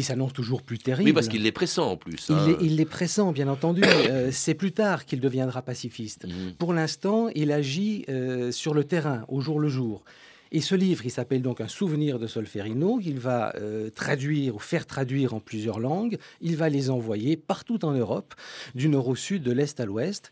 qui 0.00 0.06
s'annoncent 0.06 0.32
toujours 0.32 0.62
plus 0.62 0.78
terribles. 0.78 1.10
Oui, 1.10 1.12
parce 1.12 1.28
qu'il 1.28 1.42
les 1.42 1.52
pressent 1.52 1.78
en 1.78 1.96
plus. 1.98 2.26
Il, 2.30 2.34
hein. 2.34 2.46
les, 2.46 2.66
il 2.66 2.76
les 2.76 2.86
pressent, 2.86 3.20
bien 3.34 3.48
entendu. 3.48 3.82
Euh, 3.84 4.30
c'est 4.32 4.54
plus 4.54 4.72
tard 4.72 5.04
qu'il 5.04 5.20
deviendra 5.20 5.60
pacifiste. 5.60 6.26
Mhm. 6.26 6.54
Pour 6.58 6.72
l'instant, 6.72 7.28
il 7.34 7.52
agit 7.52 8.06
euh, 8.08 8.50
sur 8.50 8.72
le 8.72 8.84
terrain, 8.84 9.24
au 9.28 9.40
jour 9.40 9.60
le 9.60 9.68
jour. 9.68 10.04
Et 10.52 10.60
ce 10.60 10.74
livre, 10.74 11.04
il 11.04 11.10
s'appelle 11.10 11.42
donc 11.42 11.60
Un 11.60 11.68
souvenir 11.68 12.18
de 12.18 12.26
Solferino. 12.26 12.98
Il 13.04 13.18
va 13.20 13.52
euh, 13.56 13.90
traduire 13.90 14.56
ou 14.56 14.58
faire 14.58 14.86
traduire 14.86 15.34
en 15.34 15.40
plusieurs 15.40 15.78
langues. 15.78 16.18
Il 16.40 16.56
va 16.56 16.70
les 16.70 16.88
envoyer 16.88 17.36
partout 17.36 17.84
en 17.84 17.92
Europe, 17.92 18.34
du 18.74 18.88
nord 18.88 19.08
au 19.08 19.16
sud, 19.16 19.42
de 19.42 19.52
l'est 19.52 19.78
à 19.80 19.84
l'ouest. 19.84 20.30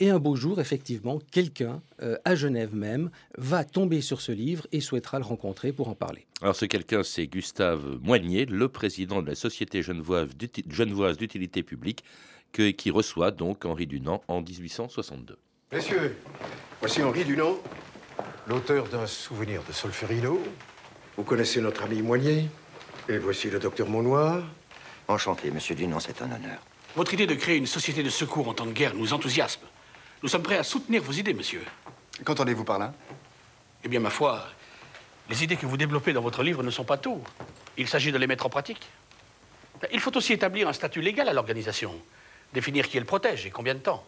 Et 0.00 0.10
un 0.10 0.18
beau 0.20 0.36
jour, 0.36 0.60
effectivement, 0.60 1.18
quelqu'un, 1.32 1.80
euh, 2.02 2.16
à 2.24 2.34
Genève 2.36 2.74
même, 2.74 3.10
va 3.36 3.64
tomber 3.64 4.00
sur 4.00 4.20
ce 4.20 4.30
livre 4.30 4.66
et 4.70 4.80
souhaitera 4.80 5.18
le 5.18 5.24
rencontrer 5.24 5.72
pour 5.72 5.88
en 5.88 5.94
parler. 5.94 6.24
Alors 6.40 6.54
ce 6.54 6.66
quelqu'un, 6.66 7.02
c'est 7.02 7.26
Gustave 7.26 7.98
Moignet, 8.02 8.44
le 8.44 8.68
président 8.68 9.22
de 9.22 9.26
la 9.28 9.34
Société 9.34 9.82
genevoise 9.82 10.28
d'uti- 10.36 10.64
genevoise 10.70 11.16
d'utilité 11.16 11.62
publique, 11.64 12.04
que- 12.52 12.70
qui 12.70 12.90
reçoit 12.92 13.32
donc 13.32 13.64
Henri 13.64 13.86
Dunant 13.88 14.22
en 14.28 14.40
1862. 14.40 15.36
Messieurs, 15.72 16.16
voici 16.80 17.02
Henri 17.02 17.24
Dunant, 17.24 17.58
l'auteur 18.46 18.88
d'un 18.88 19.06
souvenir 19.06 19.62
de 19.66 19.72
Solferino. 19.72 20.40
Vous 21.16 21.24
connaissez 21.24 21.60
notre 21.60 21.82
ami 21.82 22.02
Moignet. 22.02 22.46
Et 23.08 23.18
voici 23.18 23.50
le 23.50 23.58
docteur 23.58 23.88
Monnoir. 23.88 24.44
Enchanté, 25.08 25.50
monsieur 25.50 25.74
Dunant, 25.74 25.98
c'est 25.98 26.22
un 26.22 26.26
honneur. 26.26 26.60
Votre 26.94 27.14
idée 27.14 27.26
de 27.26 27.34
créer 27.34 27.56
une 27.56 27.66
société 27.66 28.02
de 28.02 28.10
secours 28.10 28.48
en 28.48 28.54
temps 28.54 28.66
de 28.66 28.72
guerre 28.72 28.94
nous 28.94 29.12
enthousiasme. 29.12 29.62
Nous 30.22 30.28
sommes 30.28 30.42
prêts 30.42 30.58
à 30.58 30.64
soutenir 30.64 31.02
vos 31.02 31.12
idées, 31.12 31.34
monsieur. 31.34 31.62
Qu'entendez-vous 32.24 32.64
par 32.64 32.78
là 32.78 32.92
Eh 33.84 33.88
bien, 33.88 34.00
ma 34.00 34.10
foi, 34.10 34.44
les 35.28 35.44
idées 35.44 35.56
que 35.56 35.66
vous 35.66 35.76
développez 35.76 36.12
dans 36.12 36.22
votre 36.22 36.42
livre 36.42 36.62
ne 36.62 36.70
sont 36.70 36.84
pas 36.84 36.96
tout. 36.96 37.22
Il 37.76 37.86
s'agit 37.86 38.10
de 38.10 38.18
les 38.18 38.26
mettre 38.26 38.46
en 38.46 38.50
pratique. 38.50 38.88
Il 39.92 40.00
faut 40.00 40.16
aussi 40.16 40.32
établir 40.32 40.66
un 40.66 40.72
statut 40.72 41.00
légal 41.00 41.28
à 41.28 41.32
l'organisation, 41.32 41.94
définir 42.52 42.88
qui 42.88 42.98
elle 42.98 43.04
protège 43.04 43.46
et 43.46 43.50
combien 43.50 43.74
de 43.74 43.78
temps. 43.78 44.04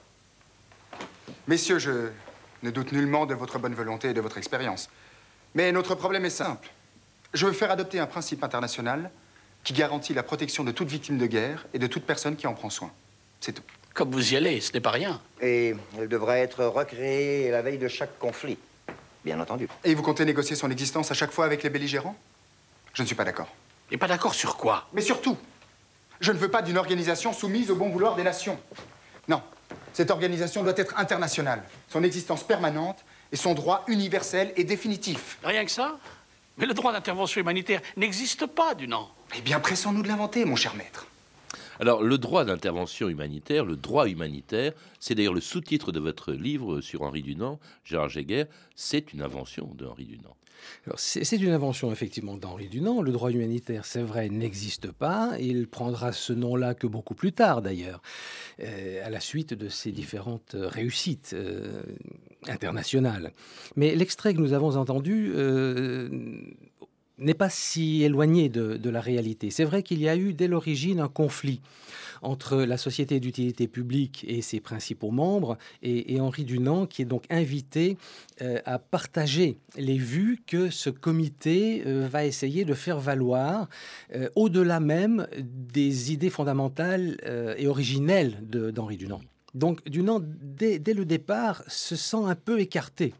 Messieurs, 1.46 1.78
je 1.78 2.10
ne 2.64 2.70
doute 2.70 2.90
nullement 2.90 3.26
de 3.26 3.34
votre 3.34 3.60
bonne 3.60 3.74
volonté 3.74 4.10
et 4.10 4.14
de 4.14 4.20
votre 4.20 4.38
expérience. 4.38 4.90
Mais 5.54 5.70
notre 5.70 5.94
problème 5.94 6.24
est 6.24 6.30
simple. 6.30 6.70
Je 7.34 7.46
veux 7.46 7.52
faire 7.52 7.70
adopter 7.70 8.00
un 8.00 8.06
principe 8.06 8.42
international 8.42 9.12
qui 9.62 9.74
garantit 9.74 10.14
la 10.14 10.24
protection 10.24 10.64
de 10.64 10.72
toute 10.72 10.88
victime 10.88 11.18
de 11.18 11.26
guerre 11.26 11.66
et 11.72 11.78
de 11.78 11.86
toute 11.86 12.04
personne 12.04 12.34
qui 12.34 12.48
en 12.48 12.54
prend 12.54 12.70
soin. 12.70 12.90
C'est 13.40 13.52
tout. 13.52 13.62
Comme 13.94 14.10
vous 14.12 14.32
y 14.32 14.36
allez, 14.36 14.60
ce 14.60 14.72
n'est 14.72 14.80
pas 14.80 14.90
rien. 14.90 15.20
Et 15.40 15.74
elle 15.98 16.08
devrait 16.08 16.40
être 16.40 16.64
recréée 16.64 17.50
la 17.50 17.62
veille 17.62 17.78
de 17.78 17.88
chaque 17.88 18.18
conflit. 18.18 18.58
Bien 19.24 19.38
entendu. 19.40 19.68
Et 19.84 19.94
vous 19.94 20.02
comptez 20.02 20.24
négocier 20.24 20.56
son 20.56 20.70
existence 20.70 21.10
à 21.10 21.14
chaque 21.14 21.32
fois 21.32 21.44
avec 21.44 21.62
les 21.62 21.70
belligérants? 21.70 22.16
Je 22.94 23.02
ne 23.02 23.06
suis 23.06 23.16
pas 23.16 23.24
d'accord. 23.24 23.48
Et 23.90 23.98
pas 23.98 24.06
d'accord 24.06 24.34
sur 24.34 24.56
quoi? 24.56 24.88
Mais 24.92 25.02
surtout, 25.02 25.36
je 26.20 26.32
ne 26.32 26.38
veux 26.38 26.50
pas 26.50 26.62
d'une 26.62 26.78
organisation 26.78 27.32
soumise 27.32 27.70
au 27.70 27.74
bon 27.74 27.90
vouloir 27.90 28.14
des 28.16 28.22
nations. 28.22 28.58
Non, 29.28 29.42
cette 29.92 30.10
organisation 30.10 30.62
doit 30.62 30.74
être 30.76 30.98
internationale. 30.98 31.62
Son 31.88 32.02
existence 32.02 32.44
permanente 32.44 32.98
et 33.32 33.36
son 33.36 33.54
droit 33.54 33.84
universel 33.88 34.52
et 34.56 34.64
définitif. 34.64 35.38
Rien 35.42 35.64
que 35.64 35.70
ça? 35.70 35.98
Mais 36.56 36.66
le 36.66 36.74
droit 36.74 36.92
d'intervention 36.92 37.40
humanitaire 37.40 37.80
n'existe 37.96 38.46
pas, 38.46 38.74
Dunant. 38.74 39.10
Eh 39.36 39.40
bien, 39.40 39.60
pressons-nous 39.60 40.02
de 40.02 40.08
l'inventer, 40.08 40.44
mon 40.44 40.56
cher 40.56 40.74
maître. 40.74 41.06
Alors 41.80 42.02
le 42.02 42.18
droit 42.18 42.44
d'intervention 42.44 43.08
humanitaire, 43.08 43.64
le 43.64 43.74
droit 43.74 44.06
humanitaire, 44.06 44.72
c'est 44.98 45.14
d'ailleurs 45.14 45.32
le 45.32 45.40
sous-titre 45.40 45.92
de 45.92 45.98
votre 45.98 46.32
livre 46.32 46.82
sur 46.82 47.00
Henri 47.00 47.22
Dunant, 47.22 47.58
Gérard 47.84 48.10
Jéguer, 48.10 48.44
c'est 48.76 49.14
une 49.14 49.22
invention 49.22 49.72
de 49.74 49.86
Henri 49.86 50.04
Dunant. 50.04 50.36
C'est 50.96 51.36
une 51.38 51.52
invention 51.52 51.90
effectivement 51.90 52.36
d'Henri 52.36 52.68
Dunant. 52.68 53.00
Le 53.00 53.12
droit 53.12 53.30
humanitaire, 53.30 53.86
c'est 53.86 54.02
vrai, 54.02 54.28
n'existe 54.28 54.92
pas. 54.92 55.36
Il 55.40 55.68
prendra 55.68 56.12
ce 56.12 56.34
nom-là 56.34 56.74
que 56.74 56.86
beaucoup 56.86 57.14
plus 57.14 57.32
tard, 57.32 57.62
d'ailleurs, 57.62 58.02
euh, 58.60 59.06
à 59.06 59.08
la 59.08 59.20
suite 59.20 59.54
de 59.54 59.68
ses 59.68 59.92
différentes 59.92 60.56
réussites 60.58 61.32
euh, 61.32 61.82
internationales. 62.46 63.32
Mais 63.76 63.94
l'extrait 63.94 64.34
que 64.34 64.40
nous 64.40 64.52
avons 64.52 64.76
entendu 64.76 65.32
euh, 65.34 66.10
n'est 67.20 67.34
pas 67.34 67.50
si 67.50 68.02
éloigné 68.02 68.48
de, 68.48 68.90
la 68.90 69.00
réalité. 69.00 69.50
C'est 69.50 69.64
vrai 69.64 69.82
qu'il 69.82 70.00
y 70.00 70.08
a 70.08 70.16
eu 70.16 70.34
dès 70.34 70.48
l'origine 70.48 71.00
un 71.00 71.08
conflit 71.08 71.60
entre 72.22 72.58
la 72.58 72.76
Société 72.76 73.18
d'utilité 73.20 73.66
publique 73.66 74.26
et 74.28 74.42
ses 74.42 74.60
principaux 74.60 75.10
membres, 75.10 75.56
et, 75.82 76.20
Henri 76.20 76.44
Dunant, 76.44 76.86
qui 76.86 77.02
est 77.02 77.06
donc 77.06 77.24
invité 77.30 77.96
euh, 78.42 78.58
à 78.66 78.78
partager 78.78 79.56
les 79.76 79.96
vues 79.96 80.42
que 80.46 80.68
ce 80.70 80.90
comité 80.90 81.82
euh, 81.86 82.06
va 82.10 82.26
essayer 82.26 82.64
de 82.64 82.74
faire 82.74 83.00
valoir 83.00 83.68
euh, 84.14 84.28
au-delà 84.34 84.80
même 84.80 85.26
des 85.38 86.12
idées 86.12 86.30
fondamentales 86.30 87.16
et 87.56 87.66
originelles 87.66 88.38
d'Henri 88.42 88.96
Dunant. 88.96 89.20
Donc 89.54 89.82
Dunant, 89.88 90.20
dès 90.22 90.78
le 90.94 91.04
départ, 91.04 91.64
se 91.66 91.96
sent 91.96 92.24
un 92.24 92.34
peu 92.34 92.60
écarté. 92.60 93.14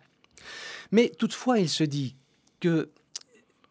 Mais 0.92 1.10
toutefois, 1.16 1.58
il 1.58 1.68
se 1.68 1.84
dit 1.84 2.16
que 2.60 2.90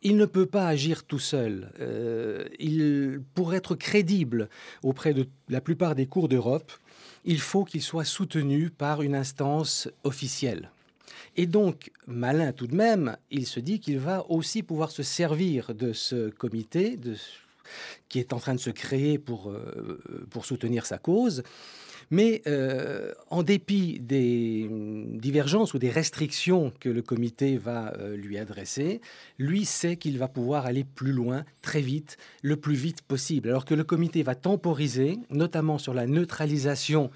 il 0.02 0.18
ne 0.18 0.26
peut 0.26 0.46
pas 0.46 0.68
agir 0.68 1.04
tout 1.04 1.20
seul. 1.20 1.72
Euh, 1.80 3.20
pour 3.34 3.54
être 3.54 3.76
crédible 3.76 4.50
auprès 4.84 5.14
de 5.14 5.28
la 5.50 5.62
plupart 5.62 5.96
des 5.96 6.06
cours 6.06 6.30
d'Europe, 6.30 6.72
il 7.26 7.40
faut 7.40 7.66
qu'il 7.66 7.82
soit 7.82 8.06
soutenu 8.06 8.70
par 8.70 9.02
une 9.02 9.16
instance 9.16 9.90
officielle. 10.04 10.72
Et 11.36 11.46
donc, 11.46 11.92
malin 12.08 12.52
tout 12.52 12.68
de 12.68 12.76
même, 12.76 13.18
il 13.32 13.46
se 13.46 13.60
dit 13.60 13.80
qu'il 13.80 14.00
va 14.00 14.26
aussi 14.30 14.64
pouvoir 14.64 14.92
se 14.92 15.04
servir 15.04 15.74
de 15.74 15.94
ce 15.94 16.30
comité 16.30 16.98
qui 18.08 18.20
est 18.20 18.34
en 18.34 18.40
train 18.40 18.56
de 18.56 18.60
se 18.60 18.70
créer 18.70 19.18
pour, 19.20 19.50
euh, 19.50 20.02
pour 20.32 20.46
soutenir 20.46 20.86
sa 20.86 20.98
cause. 20.98 21.44
Mais 22.12 22.42
euh, 22.48 23.12
en 23.30 23.44
dépit 23.44 24.00
des 24.00 24.68
hum, 24.70 25.18
divergences 25.18 25.74
ou 25.74 25.80
des 25.80 25.90
restrictions 25.90 26.72
que 26.80 26.90
le 26.90 27.02
comité 27.02 27.58
va 27.58 27.94
euh, 27.98 28.16
lui 28.16 28.38
adresser, 28.38 29.02
lui 29.38 29.66
sait 29.66 29.98
qu'il 29.98 30.18
va 30.18 30.28
pouvoir 30.28 30.66
aller 30.66 30.84
plus 30.84 31.12
loin, 31.12 31.46
très 31.62 31.82
vite, 31.82 32.18
le 32.42 32.56
plus 32.56 32.76
vite 32.76 33.02
possible. 33.02 33.50
Alors 33.50 33.66
que 33.66 33.76
le 33.76 33.84
comité 33.84 34.24
va 34.24 34.36
temporiser, 34.36 35.18
notamment 35.30 35.78
sur 35.78 35.94
la 35.94 36.08
neutralisation 36.08 37.12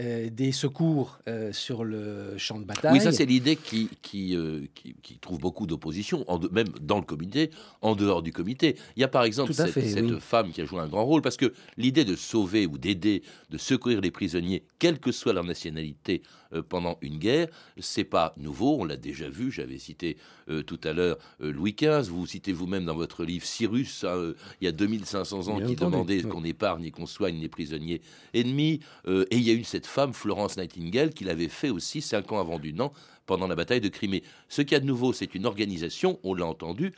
euh, 0.00 0.28
des 0.28 0.50
secours 0.50 1.20
euh, 1.28 1.52
sur 1.52 1.84
le 1.84 2.36
champ 2.36 2.58
de 2.58 2.64
bataille. 2.64 2.94
Oui, 2.94 3.00
ça 3.00 3.12
c'est 3.12 3.26
l'idée 3.26 3.54
qui, 3.54 3.88
qui, 4.02 4.34
euh, 4.34 4.62
qui, 4.74 4.96
qui 5.00 5.18
trouve 5.18 5.38
beaucoup 5.38 5.68
d'opposition, 5.68 6.26
même 6.50 6.66
dans 6.80 6.96
le 6.96 7.04
comité, 7.04 7.50
en 7.80 7.94
dehors 7.94 8.20
du 8.20 8.32
comité. 8.32 8.74
Il 8.96 9.02
y 9.02 9.04
a 9.04 9.08
par 9.08 9.22
exemple 9.22 9.54
cette, 9.54 9.70
fait, 9.70 9.82
cette 9.82 10.04
oui. 10.04 10.16
femme 10.18 10.50
qui 10.50 10.60
a 10.62 10.64
joué 10.64 10.80
un 10.80 10.88
grand 10.88 11.04
rôle, 11.04 11.22
parce 11.22 11.36
que 11.36 11.52
l'idée 11.76 12.04
de 12.04 12.16
sauver 12.16 12.66
ou 12.66 12.76
d'aider, 12.76 13.22
de 13.50 13.56
secourir 13.56 14.00
les 14.00 14.10
prisonniers, 14.10 14.33
quelle 14.78 14.98
que 14.98 15.12
soit 15.12 15.32
leur 15.32 15.44
nationalité, 15.44 16.22
euh, 16.52 16.62
pendant 16.62 16.98
une 17.00 17.18
guerre, 17.18 17.48
c'est 17.78 18.04
pas 18.04 18.34
nouveau, 18.36 18.76
on 18.80 18.84
l'a 18.84 18.96
déjà 18.96 19.28
vu, 19.28 19.50
j'avais 19.50 19.78
cité 19.78 20.16
euh, 20.48 20.62
tout 20.62 20.80
à 20.84 20.92
l'heure 20.92 21.18
euh, 21.40 21.52
Louis 21.52 21.74
XV, 21.74 22.10
vous 22.10 22.26
citez 22.26 22.52
vous-même 22.52 22.84
dans 22.84 22.94
votre 22.94 23.24
livre 23.24 23.44
Cyrus, 23.44 24.04
hein, 24.04 24.34
il 24.60 24.64
y 24.64 24.68
a 24.68 24.72
2500 24.72 25.48
ans, 25.48 25.56
Bien 25.56 25.66
qui 25.66 25.72
entendu, 25.72 25.92
demandait 25.92 26.22
qu'on 26.22 26.44
épargne 26.44 26.84
et 26.84 26.90
qu'on 26.90 27.06
soigne 27.06 27.40
les 27.40 27.48
prisonniers 27.48 28.00
ennemis, 28.32 28.80
et 29.06 29.36
il 29.36 29.42
y 29.42 29.50
a 29.50 29.54
eu 29.54 29.64
cette 29.64 29.86
femme, 29.86 30.12
Florence 30.12 30.56
Nightingale, 30.56 31.10
qui 31.10 31.24
l'avait 31.24 31.48
fait 31.48 31.70
aussi 31.70 32.00
cinq 32.00 32.32
ans 32.32 32.40
avant 32.40 32.58
Dunant, 32.58 32.92
pendant 33.26 33.46
la 33.46 33.54
bataille 33.54 33.80
de 33.80 33.88
Crimée. 33.88 34.22
Ce 34.48 34.62
qu'il 34.62 34.72
y 34.72 34.76
a 34.76 34.80
de 34.80 34.86
nouveau, 34.86 35.12
c'est 35.12 35.34
une 35.34 35.46
organisation, 35.46 36.18
on 36.22 36.34
l'a 36.34 36.46
entendu, 36.46 36.92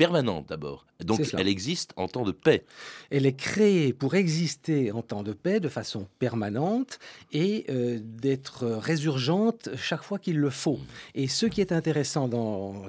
permanente 0.00 0.46
d'abord. 0.48 0.86
Donc 1.04 1.20
elle 1.36 1.48
existe 1.48 1.92
en 1.96 2.08
temps 2.08 2.24
de 2.24 2.32
paix. 2.32 2.64
Elle 3.10 3.26
est 3.26 3.36
créée 3.36 3.92
pour 3.92 4.14
exister 4.14 4.92
en 4.92 5.02
temps 5.02 5.22
de 5.22 5.34
paix 5.34 5.60
de 5.60 5.68
façon 5.68 6.06
permanente 6.18 6.98
et 7.32 7.66
euh, 7.68 7.98
d'être 8.02 8.66
résurgente 8.66 9.68
chaque 9.76 10.02
fois 10.02 10.18
qu'il 10.18 10.38
le 10.38 10.48
faut. 10.48 10.78
Et 11.14 11.28
ce 11.28 11.44
qui 11.44 11.60
est 11.60 11.72
intéressant 11.72 12.28
dans, 12.28 12.82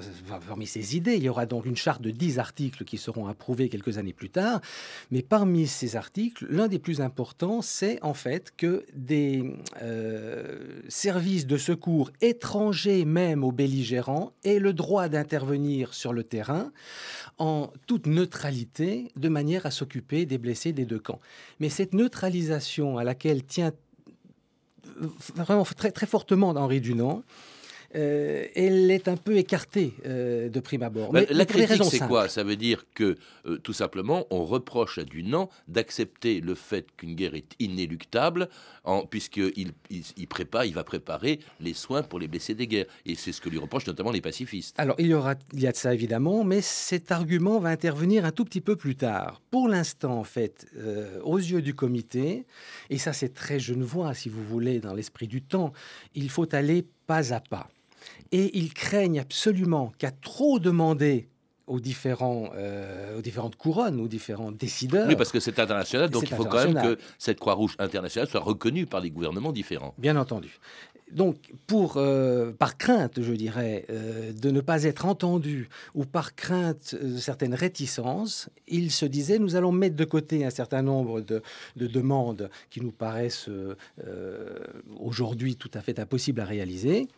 parmi 0.46 0.66
ces 0.66 0.96
idées, 0.96 1.16
il 1.16 1.22
y 1.22 1.28
aura 1.28 1.44
donc 1.44 1.66
une 1.66 1.76
charte 1.76 2.00
de 2.00 2.10
10 2.10 2.38
articles 2.38 2.84
qui 2.84 2.96
seront 2.96 3.26
approuvés 3.26 3.68
quelques 3.68 3.98
années 3.98 4.14
plus 4.14 4.30
tard. 4.30 4.62
Mais 5.10 5.20
parmi 5.20 5.66
ces 5.66 5.96
articles, 5.96 6.46
l'un 6.48 6.68
des 6.68 6.78
plus 6.78 7.02
importants, 7.02 7.60
c'est 7.60 8.02
en 8.02 8.14
fait 8.14 8.54
que 8.56 8.86
des 8.94 9.44
euh, 9.82 10.80
services 10.88 11.46
de 11.46 11.58
secours 11.58 12.10
étrangers 12.22 13.04
même 13.04 13.44
aux 13.44 13.52
belligérants 13.52 14.32
aient 14.44 14.58
le 14.58 14.72
droit 14.72 15.08
d'intervenir 15.08 15.92
sur 15.92 16.14
le 16.14 16.24
terrain 16.24 16.72
en 17.38 17.70
toute 17.86 18.06
neutralité, 18.06 19.10
de 19.16 19.28
manière 19.28 19.66
à 19.66 19.70
s'occuper 19.70 20.26
des 20.26 20.38
blessés 20.38 20.72
des 20.72 20.84
deux 20.84 20.98
camps. 20.98 21.20
Mais 21.60 21.68
cette 21.68 21.94
neutralisation 21.94 22.98
à 22.98 23.04
laquelle 23.04 23.44
tient 23.44 23.72
euh, 25.02 25.06
vraiment 25.34 25.64
très, 25.64 25.92
très 25.92 26.06
fortement 26.06 26.50
Henri 26.50 26.80
Dunant, 26.80 27.22
euh, 27.94 28.46
elle 28.54 28.90
est 28.90 29.08
un 29.08 29.16
peu 29.16 29.36
écartée 29.36 29.92
euh, 30.06 30.48
de 30.48 30.60
prime 30.60 30.82
abord. 30.82 31.12
Mais, 31.12 31.26
la 31.30 31.44
critique, 31.44 31.84
c'est 31.84 32.00
quoi? 32.00 32.28
Ça 32.28 32.42
veut 32.42 32.56
dire 32.56 32.86
que, 32.94 33.16
euh, 33.46 33.58
tout 33.58 33.72
simplement, 33.72 34.26
on 34.30 34.44
reproche 34.44 34.98
à 34.98 35.04
Dunant 35.04 35.50
d'accepter 35.68 36.40
le 36.40 36.54
fait 36.54 36.86
qu'une 36.96 37.14
guerre 37.14 37.34
est 37.34 37.52
inéluctable, 37.58 38.48
puisqu'il 39.10 39.72
il, 39.90 40.26
prépare, 40.26 40.64
il 40.64 40.74
va 40.74 40.84
préparer 40.84 41.40
les 41.60 41.74
soins 41.74 42.02
pour 42.02 42.18
les 42.18 42.28
blessés 42.28 42.54
des 42.54 42.66
guerres. 42.66 42.86
Et 43.04 43.14
c'est 43.14 43.32
ce 43.32 43.40
que 43.40 43.48
lui 43.48 43.58
reprochent 43.58 43.86
notamment 43.86 44.10
les 44.10 44.20
pacifistes. 44.20 44.74
Alors, 44.78 44.96
il 44.98 45.06
y, 45.06 45.14
aura, 45.14 45.34
il 45.52 45.60
y 45.60 45.66
a 45.66 45.72
de 45.72 45.76
ça, 45.76 45.92
évidemment, 45.92 46.44
mais 46.44 46.60
cet 46.62 47.12
argument 47.12 47.58
va 47.58 47.68
intervenir 47.68 48.24
un 48.24 48.32
tout 48.32 48.44
petit 48.44 48.60
peu 48.60 48.76
plus 48.76 48.96
tard. 48.96 49.42
Pour 49.50 49.68
l'instant, 49.68 50.18
en 50.18 50.24
fait, 50.24 50.66
aux 51.22 51.38
yeux 51.38 51.62
du 51.62 51.74
comité, 51.74 52.46
et 52.90 52.98
ça 52.98 53.12
c'est 53.12 53.34
très 53.34 53.60
genevois, 53.60 54.14
si 54.14 54.28
vous 54.28 54.44
voulez, 54.44 54.80
dans 54.80 54.94
l'esprit 54.94 55.28
du 55.28 55.42
temps, 55.42 55.72
il 56.14 56.30
faut 56.30 56.52
aller 56.54 56.84
pas 57.06 57.32
à 57.32 57.40
pas. 57.40 57.68
Et 58.30 58.56
ils 58.58 58.72
craignent 58.72 59.20
absolument 59.20 59.92
qu'à 59.98 60.10
trop 60.10 60.58
demander 60.58 61.28
aux, 61.66 61.80
différents, 61.80 62.50
euh, 62.54 63.18
aux 63.18 63.22
différentes 63.22 63.56
couronnes, 63.56 64.00
aux 64.00 64.08
différents 64.08 64.52
décideurs. 64.52 65.08
Oui, 65.08 65.16
parce 65.16 65.32
que 65.32 65.40
c'est 65.40 65.58
international, 65.58 66.10
donc 66.10 66.30
il 66.30 66.36
faut 66.36 66.44
quand 66.44 66.64
même 66.64 66.82
que 66.82 66.98
cette 67.18 67.40
Croix-Rouge 67.40 67.76
internationale 67.78 68.28
soit 68.28 68.40
reconnue 68.40 68.86
par 68.86 69.00
des 69.00 69.10
gouvernements 69.10 69.52
différents. 69.52 69.94
Bien 69.98 70.16
entendu. 70.16 70.58
Donc, 71.10 71.36
pour, 71.66 71.98
euh, 71.98 72.52
par 72.52 72.78
crainte, 72.78 73.20
je 73.20 73.32
dirais, 73.34 73.84
euh, 73.90 74.32
de 74.32 74.50
ne 74.50 74.62
pas 74.62 74.84
être 74.84 75.04
entendu 75.04 75.68
ou 75.94 76.06
par 76.06 76.34
crainte 76.34 76.94
de 76.94 77.18
certaines 77.18 77.54
réticences, 77.54 78.48
il 78.66 78.90
se 78.90 79.04
disait 79.04 79.38
nous 79.38 79.54
allons 79.54 79.72
mettre 79.72 79.94
de 79.96 80.04
côté 80.06 80.46
un 80.46 80.50
certain 80.50 80.80
nombre 80.80 81.20
de, 81.20 81.42
de 81.76 81.86
demandes 81.86 82.48
qui 82.70 82.80
nous 82.80 82.92
paraissent 82.92 83.50
aujourd'hui 84.98 85.56
tout 85.56 85.70
à 85.74 85.82
fait 85.82 85.98
impossibles 85.98 86.40
à 86.40 86.46
réaliser 86.46 87.08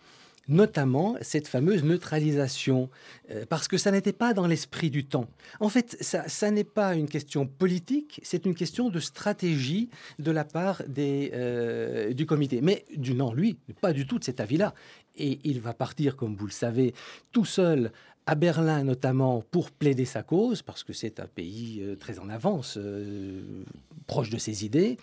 notamment 0.48 1.16
cette 1.20 1.48
fameuse 1.48 1.84
neutralisation, 1.84 2.90
euh, 3.30 3.44
parce 3.48 3.68
que 3.68 3.78
ça 3.78 3.90
n'était 3.90 4.12
pas 4.12 4.34
dans 4.34 4.46
l'esprit 4.46 4.90
du 4.90 5.04
temps. 5.04 5.28
En 5.60 5.68
fait, 5.68 5.96
ça, 6.00 6.50
n'est 6.50 6.64
pas 6.64 6.94
une 6.94 7.08
question 7.08 7.46
politique, 7.46 8.20
c'est 8.22 8.44
une 8.46 8.54
question 8.54 8.88
de 8.88 9.00
stratégie 9.00 9.88
de 10.18 10.30
la 10.30 10.44
part 10.44 10.82
des, 10.86 11.30
euh, 11.34 12.12
du 12.12 12.26
comité. 12.26 12.60
Mais 12.60 12.84
du 12.96 13.14
non, 13.14 13.32
lui, 13.32 13.56
pas 13.80 13.92
du 13.92 14.06
tout 14.06 14.18
de 14.18 14.24
cet 14.24 14.40
avis-là. 14.40 14.74
Et 15.16 15.38
il 15.44 15.60
va 15.60 15.74
partir, 15.74 16.16
comme 16.16 16.34
vous 16.34 16.46
le 16.46 16.52
savez, 16.52 16.94
tout 17.32 17.44
seul 17.44 17.92
à 18.26 18.34
Berlin 18.34 18.84
notamment 18.84 19.44
pour 19.50 19.70
plaider 19.70 20.06
sa 20.06 20.22
cause, 20.22 20.62
parce 20.62 20.82
que 20.82 20.92
c'est 20.92 21.20
un 21.20 21.26
pays 21.26 21.80
euh, 21.82 21.94
très 21.94 22.18
en 22.18 22.28
avance, 22.28 22.78
proche 24.06 24.30
de 24.30 24.38
ses 24.38 24.64
idées. 24.64 24.98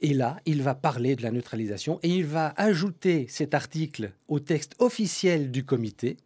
Et 0.00 0.14
là, 0.14 0.40
il 0.44 0.62
va 0.62 0.74
parler 0.74 1.16
de 1.16 1.22
la 1.22 1.30
neutralisation 1.30 2.00
et 2.02 2.08
il 2.08 2.26
va 2.26 2.52
ajouter 2.56 3.26
cet 3.28 3.54
article 3.54 4.12
au 4.28 4.40
texte 4.40 4.74
officiel 4.78 5.50
du 5.50 5.64
comité. 5.64 6.16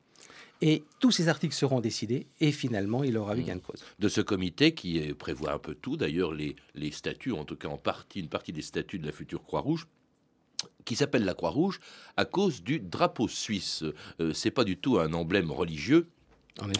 Et 0.60 0.82
tous 0.98 1.12
ces 1.12 1.28
articles 1.28 1.54
seront 1.54 1.80
décidés 1.80 2.26
et 2.40 2.50
finalement, 2.50 3.04
il 3.04 3.16
aura 3.16 3.36
eu 3.36 3.42
gain 3.42 3.56
de 3.56 3.60
cause. 3.60 3.84
De 3.98 4.08
ce 4.08 4.20
comité 4.20 4.72
qui 4.72 5.14
prévoit 5.14 5.52
un 5.52 5.58
peu 5.58 5.74
tout, 5.74 5.96
d'ailleurs 5.96 6.32
les, 6.32 6.56
les 6.74 6.90
statuts, 6.90 7.30
en 7.32 7.44
tout 7.44 7.54
cas 7.54 7.68
en 7.68 7.76
partie, 7.76 8.18
une 8.18 8.28
partie 8.28 8.52
des 8.52 8.62
statuts 8.62 8.98
de 8.98 9.06
la 9.06 9.12
future 9.12 9.44
Croix-Rouge, 9.44 9.86
qui 10.84 10.96
s'appelle 10.96 11.24
la 11.24 11.34
Croix-Rouge 11.34 11.80
à 12.16 12.24
cause 12.24 12.62
du 12.62 12.80
drapeau 12.80 13.28
suisse. 13.28 13.84
Euh, 14.20 14.32
c'est 14.32 14.50
pas 14.50 14.64
du 14.64 14.76
tout 14.76 14.98
un 14.98 15.12
emblème 15.12 15.52
religieux, 15.52 16.08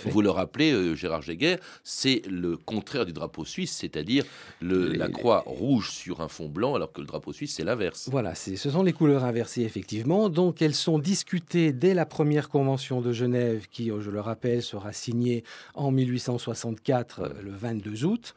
vous 0.07 0.23
le 0.23 0.31
rappelez, 0.31 0.73
euh, 0.73 0.95
Gérard 0.95 1.23
Jéguer, 1.23 1.57
c'est 1.85 2.23
le 2.29 2.57
contraire 2.57 3.07
du 3.07 3.13
drapeau 3.13 3.45
suisse, 3.45 3.73
c'est-à-dire 3.73 4.25
la 4.61 5.09
croix 5.09 5.43
rouge 5.47 5.91
sur 5.91 6.21
un 6.21 6.29
fond 6.29 6.49
blanc, 6.49 6.75
alors 6.75 6.93
que 6.93 7.01
le 7.01 7.07
drapeau 7.07 7.33
suisse, 7.33 7.55
c'est 7.55 7.65
l'inverse. 7.65 8.09
Voilà, 8.11 8.35
ce 8.35 8.57
sont 8.57 8.83
les 8.83 8.93
couleurs 8.93 9.25
inversées, 9.25 9.63
effectivement. 9.63 10.29
Donc, 10.29 10.63
elles 10.63 10.75
sont 10.75 10.99
discutées 10.99 11.73
dès 11.73 11.95
la 11.95 12.07
première 12.07 12.49
convention 12.49 13.01
de 13.01 13.13
Genève, 13.13 13.67
qui, 13.71 13.91
je 14.01 14.11
le 14.11 14.21
rappelle, 14.21 14.63
sera 14.63 14.93
signée 14.93 15.45
en 15.75 15.91
1864, 15.91 17.21
euh, 17.21 17.29
le 17.43 17.53
22 17.53 18.05
août. 18.05 18.35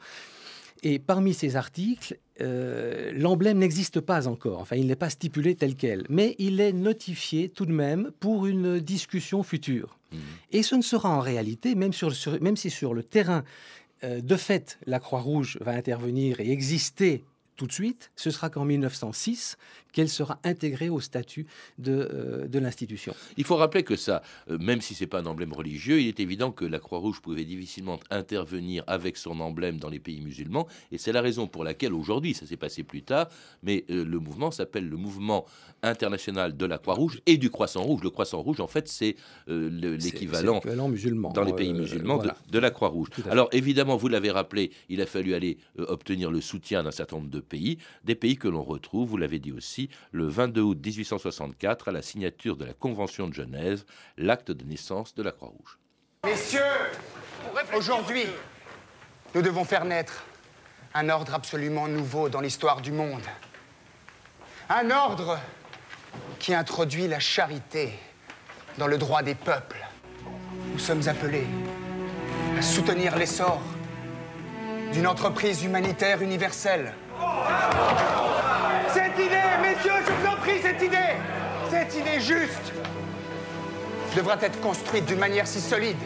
Et 0.82 0.98
parmi 0.98 1.32
ces 1.32 1.56
articles, 1.56 2.18
l'emblème 2.40 3.58
n'existe 3.58 4.00
pas 4.00 4.26
encore. 4.26 4.58
Enfin, 4.58 4.74
il 4.74 4.88
n'est 4.88 4.96
pas 4.96 5.10
stipulé 5.10 5.54
tel 5.54 5.76
quel. 5.76 6.04
Mais 6.08 6.34
il 6.38 6.60
est 6.60 6.72
notifié 6.72 7.48
tout 7.48 7.66
de 7.66 7.72
même 7.72 8.10
pour 8.18 8.46
une 8.46 8.80
discussion 8.80 9.44
future. 9.44 9.96
Mm. 10.10 10.16
Et 10.50 10.62
ce 10.62 10.74
ne 10.74 10.82
sera 10.82 11.08
en 11.08 11.20
réalité, 11.20 11.76
même, 11.76 11.92
même 12.40 12.56
si 12.56 12.68
sur 12.70 12.94
le 12.94 13.04
terrain, 13.04 13.44
euh, 14.04 14.20
de 14.20 14.36
fait, 14.36 14.78
la 14.86 14.98
Croix-Rouge 14.98 15.58
va 15.60 15.72
intervenir 15.72 16.40
et 16.40 16.50
exister 16.50 17.24
tout 17.56 17.66
de 17.66 17.72
suite, 17.72 18.10
ce 18.16 18.30
sera 18.30 18.50
qu'en 18.50 18.64
1906 18.64 19.56
qu'elle 19.92 20.08
sera 20.08 20.38
intégrée 20.44 20.88
au 20.88 21.00
statut 21.00 21.46
de, 21.78 22.08
euh, 22.12 22.48
de 22.48 22.58
l'institution. 22.58 23.14
Il 23.36 23.44
faut 23.44 23.56
rappeler 23.56 23.82
que 23.82 23.96
ça, 23.96 24.22
euh, 24.50 24.58
même 24.58 24.80
si 24.80 24.94
ce 24.94 25.04
n'est 25.04 25.08
pas 25.08 25.20
un 25.20 25.26
emblème 25.26 25.52
religieux, 25.52 26.00
il 26.00 26.08
est 26.08 26.20
évident 26.20 26.50
que 26.50 26.64
la 26.64 26.78
Croix-Rouge 26.78 27.20
pouvait 27.20 27.44
difficilement 27.44 28.00
intervenir 28.10 28.84
avec 28.86 29.16
son 29.16 29.38
emblème 29.40 29.78
dans 29.78 29.90
les 29.90 30.00
pays 30.00 30.20
musulmans, 30.20 30.66
et 30.90 30.98
c'est 30.98 31.12
la 31.12 31.20
raison 31.20 31.46
pour 31.46 31.64
laquelle 31.64 31.92
aujourd'hui, 31.92 32.34
ça 32.34 32.46
s'est 32.46 32.56
passé 32.56 32.82
plus 32.82 33.02
tard, 33.02 33.28
mais 33.62 33.84
euh, 33.90 34.04
le 34.04 34.18
mouvement 34.18 34.50
s'appelle 34.50 34.88
le 34.88 34.96
mouvement 34.96 35.44
international 35.82 36.56
de 36.56 36.66
la 36.66 36.78
Croix-Rouge 36.78 37.20
et 37.26 37.36
du 37.36 37.50
Croissant 37.50 37.82
Rouge. 37.82 38.02
Le 38.02 38.10
Croissant 38.10 38.40
Rouge, 38.40 38.60
en 38.60 38.66
fait, 38.66 38.88
c'est 38.88 39.16
l'équivalent 39.48 40.60
musulman 40.88 41.32
dans 41.32 41.44
les 41.44 41.52
pays 41.52 41.72
musulmans 41.72 42.18
de, 42.18 42.30
de, 42.50 42.58
la 42.58 42.70
Croix-Rouge. 42.70 43.08
Alors 43.30 43.48
évidemment, 43.52 43.96
vous 43.96 44.08
l'avez 44.08 44.30
rappelé, 44.30 44.70
il 44.88 45.00
a 45.00 45.06
fallu 45.06 45.34
aller 45.34 45.58
obtenir 45.76 46.30
le 46.30 46.40
soutien 46.40 46.82
d'un 46.82 46.90
certain 46.90 47.16
nombre 47.16 47.30
de 47.30 47.40
pays, 47.40 47.78
des 48.04 48.14
pays 48.14 48.36
que 48.36 48.48
l'on 48.48 48.62
retrouve, 48.62 49.08
vous 49.08 49.16
l'avez 49.16 49.38
dit 49.38 49.52
aussi, 49.52 49.81
le 50.10 50.28
22 50.28 50.60
août 50.60 50.78
1864 50.84 51.88
à 51.88 51.92
la 51.92 52.02
signature 52.02 52.56
de 52.56 52.64
la 52.64 52.74
Convention 52.74 53.28
de 53.28 53.34
Genève, 53.34 53.84
l'acte 54.16 54.50
de 54.50 54.64
naissance 54.64 55.14
de 55.14 55.22
la 55.22 55.32
Croix-Rouge. 55.32 55.78
Messieurs, 56.24 56.60
aujourd'hui, 57.74 58.24
nous 59.34 59.42
devons 59.42 59.64
faire 59.64 59.84
naître 59.84 60.24
un 60.94 61.08
ordre 61.08 61.34
absolument 61.34 61.88
nouveau 61.88 62.28
dans 62.28 62.40
l'histoire 62.40 62.80
du 62.80 62.92
monde. 62.92 63.22
Un 64.68 64.90
ordre 64.90 65.38
qui 66.38 66.54
introduit 66.54 67.08
la 67.08 67.18
charité 67.18 67.92
dans 68.78 68.86
le 68.86 68.98
droit 68.98 69.22
des 69.22 69.34
peuples. 69.34 69.84
Nous 70.72 70.78
sommes 70.78 71.06
appelés 71.08 71.46
à 72.58 72.62
soutenir 72.62 73.16
l'essor 73.16 73.60
d'une 74.92 75.06
entreprise 75.06 75.64
humanitaire 75.64 76.22
universelle. 76.22 76.92
Cette 78.92 79.18
idée, 79.18 79.51
messieurs, 79.74 79.92
je 80.06 80.12
vous 80.12 80.26
en 80.26 80.36
prie, 80.36 80.60
cette 80.60 80.82
idée, 80.82 80.96
cette 81.70 81.94
idée 81.94 82.20
juste, 82.20 82.72
devra 84.14 84.36
être 84.40 84.60
construite 84.60 85.06
d'une 85.06 85.18
manière 85.18 85.46
si 85.46 85.60
solide 85.60 85.96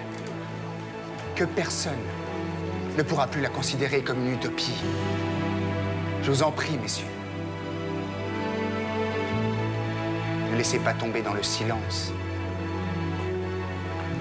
que 1.34 1.44
personne 1.44 1.92
ne 2.96 3.02
pourra 3.02 3.26
plus 3.26 3.40
la 3.40 3.48
considérer 3.48 4.02
comme 4.02 4.24
une 4.24 4.34
utopie. 4.34 4.74
Je 6.22 6.30
vous 6.30 6.42
en 6.42 6.52
prie, 6.52 6.78
messieurs. 6.78 7.06
Ne 10.52 10.56
laissez 10.56 10.78
pas 10.78 10.94
tomber 10.94 11.22
dans 11.22 11.34
le 11.34 11.42
silence 11.42 12.12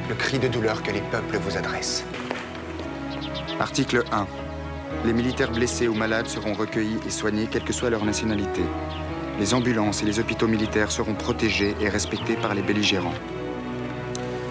le 0.08 0.16
cri 0.16 0.38
de 0.38 0.48
douleur 0.48 0.84
que 0.84 0.92
les 0.92 1.02
peuples 1.02 1.38
vous 1.38 1.58
adressent. 1.58 2.04
Article 3.60 4.04
1. 4.12 4.28
Les 5.06 5.14
militaires 5.14 5.52
blessés 5.52 5.88
ou 5.88 5.96
malades 5.96 6.28
seront 6.28 6.54
recueillis 6.54 7.00
et 7.08 7.10
soignés, 7.10 7.48
quelle 7.50 7.64
que 7.64 7.74
soit 7.74 7.90
leur 7.90 8.06
nationalité. 8.06 8.62
Les 9.38 9.54
ambulances 9.54 10.02
et 10.02 10.06
les 10.06 10.20
hôpitaux 10.20 10.48
militaires 10.48 10.92
seront 10.92 11.14
protégés 11.14 11.76
et 11.82 11.90
respectés 11.90 12.36
par 12.36 12.56
les 12.56 12.62
belligérants. 12.62 13.14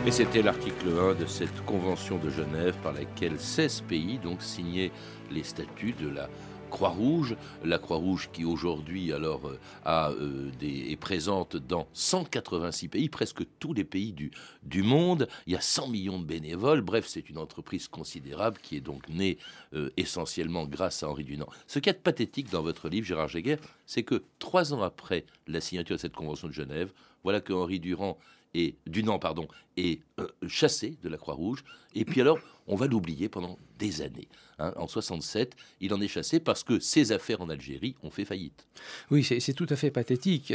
Et 0.06 0.10
c'était 0.10 0.42
l'article 0.42 0.88
1 0.88 1.14
de 1.14 1.24
cette 1.24 1.64
convention 1.64 2.18
de 2.18 2.28
Genève 2.28 2.74
par 2.82 2.92
laquelle 2.92 3.40
16 3.40 3.84
pays 3.88 4.18
donc 4.18 4.42
signaient 4.42 4.92
les 5.30 5.42
statuts 5.42 5.94
de 5.98 6.10
la 6.10 6.28
Croix-Rouge, 6.74 7.36
la 7.62 7.78
Croix-Rouge 7.78 8.30
qui 8.32 8.44
aujourd'hui 8.44 9.12
alors 9.12 9.46
euh, 9.46 9.60
a, 9.84 10.10
euh, 10.10 10.50
des, 10.58 10.90
est 10.90 10.96
présente 10.96 11.56
dans 11.56 11.86
186 11.92 12.88
pays, 12.88 13.08
presque 13.08 13.46
tous 13.60 13.72
les 13.72 13.84
pays 13.84 14.12
du, 14.12 14.82
monde. 14.82 15.28
Il 15.46 15.52
y 15.52 15.56
a 15.56 15.60
100 15.60 15.86
millions 15.90 16.18
de 16.18 16.24
bénévoles. 16.24 16.80
Bref, 16.80 17.06
c'est 17.06 17.30
une 17.30 17.38
entreprise 17.38 17.86
considérable 17.86 18.58
qui 18.60 18.74
est 18.74 18.80
donc 18.80 19.08
née 19.08 19.38
euh, 19.72 19.90
essentiellement 19.96 20.66
grâce 20.66 21.04
à 21.04 21.08
Henri 21.08 21.22
Dunant. 21.22 21.48
Ce 21.68 21.78
qui 21.78 21.90
est 21.90 21.92
pathétique 21.92 22.50
dans 22.50 22.62
votre 22.62 22.88
livre, 22.88 23.06
Gérard 23.06 23.28
Jéguer, 23.28 23.58
c'est 23.86 24.02
que 24.02 24.24
trois 24.40 24.74
ans 24.74 24.82
après 24.82 25.26
la 25.46 25.60
signature 25.60 25.94
de 25.94 26.00
cette 26.00 26.16
convention 26.16 26.48
de 26.48 26.52
Genève, 26.52 26.90
voilà 27.22 27.40
que 27.40 27.52
Henri 27.52 27.78
Durand 27.78 28.18
et 28.52 28.74
Dunant 28.88 29.20
pardon 29.20 29.46
est 29.76 30.00
chassé 30.48 30.96
de 31.04 31.08
la 31.08 31.18
Croix-Rouge 31.18 31.62
et 31.94 32.04
puis 32.04 32.20
alors 32.20 32.38
on 32.66 32.76
va 32.76 32.86
l'oublier 32.86 33.28
pendant 33.28 33.58
des 33.78 34.02
années. 34.02 34.28
Hein. 34.58 34.72
en 34.76 34.86
67, 34.86 35.54
il 35.80 35.92
en 35.92 36.00
est 36.00 36.08
chassé 36.08 36.40
parce 36.40 36.62
que 36.62 36.78
ses 36.78 37.12
affaires 37.12 37.40
en 37.40 37.48
Algérie 37.48 37.96
ont 38.02 38.10
fait 38.10 38.24
faillite. 38.24 38.66
Oui, 39.10 39.24
c'est 39.24 39.52
tout 39.52 39.66
à 39.68 39.76
fait 39.76 39.90
pathétique. 39.90 40.52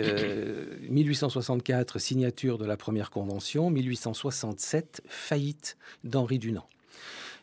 1864, 0.89 1.95
euh, 1.95 1.99
signature 1.99 2.57
de 2.57 2.65
la 2.65 2.77
première 2.77 3.11
convention. 3.11 3.69
1867, 3.69 5.01
faillite 5.07 5.77
d'Henri 6.03 6.39
Dunant. 6.39 6.67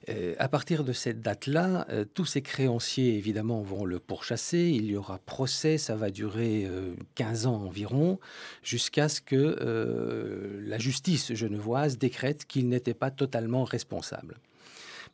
Euh, 0.08 0.34
à 0.38 0.48
partir 0.48 0.84
de 0.84 0.92
cette 0.92 1.20
date-là, 1.20 1.86
euh, 1.90 2.04
tous 2.04 2.26
ces 2.26 2.40
créanciers, 2.40 3.16
évidemment, 3.16 3.62
vont 3.62 3.84
le 3.84 3.98
pourchasser. 3.98 4.70
Il 4.72 4.86
y 4.86 4.96
aura 4.96 5.18
procès, 5.18 5.78
ça 5.78 5.96
va 5.96 6.10
durer 6.10 6.68
15 7.16 7.46
ans 7.46 7.56
environ, 7.56 8.18
jusqu'à 8.62 9.08
ce 9.08 9.20
que 9.20 10.58
la 10.64 10.78
justice 10.78 11.34
genevoise 11.34 11.98
décrète 11.98 12.46
qu'il 12.46 12.68
n'était 12.68 12.94
pas 12.94 13.10
totalement 13.10 13.64
responsable. 13.64 14.38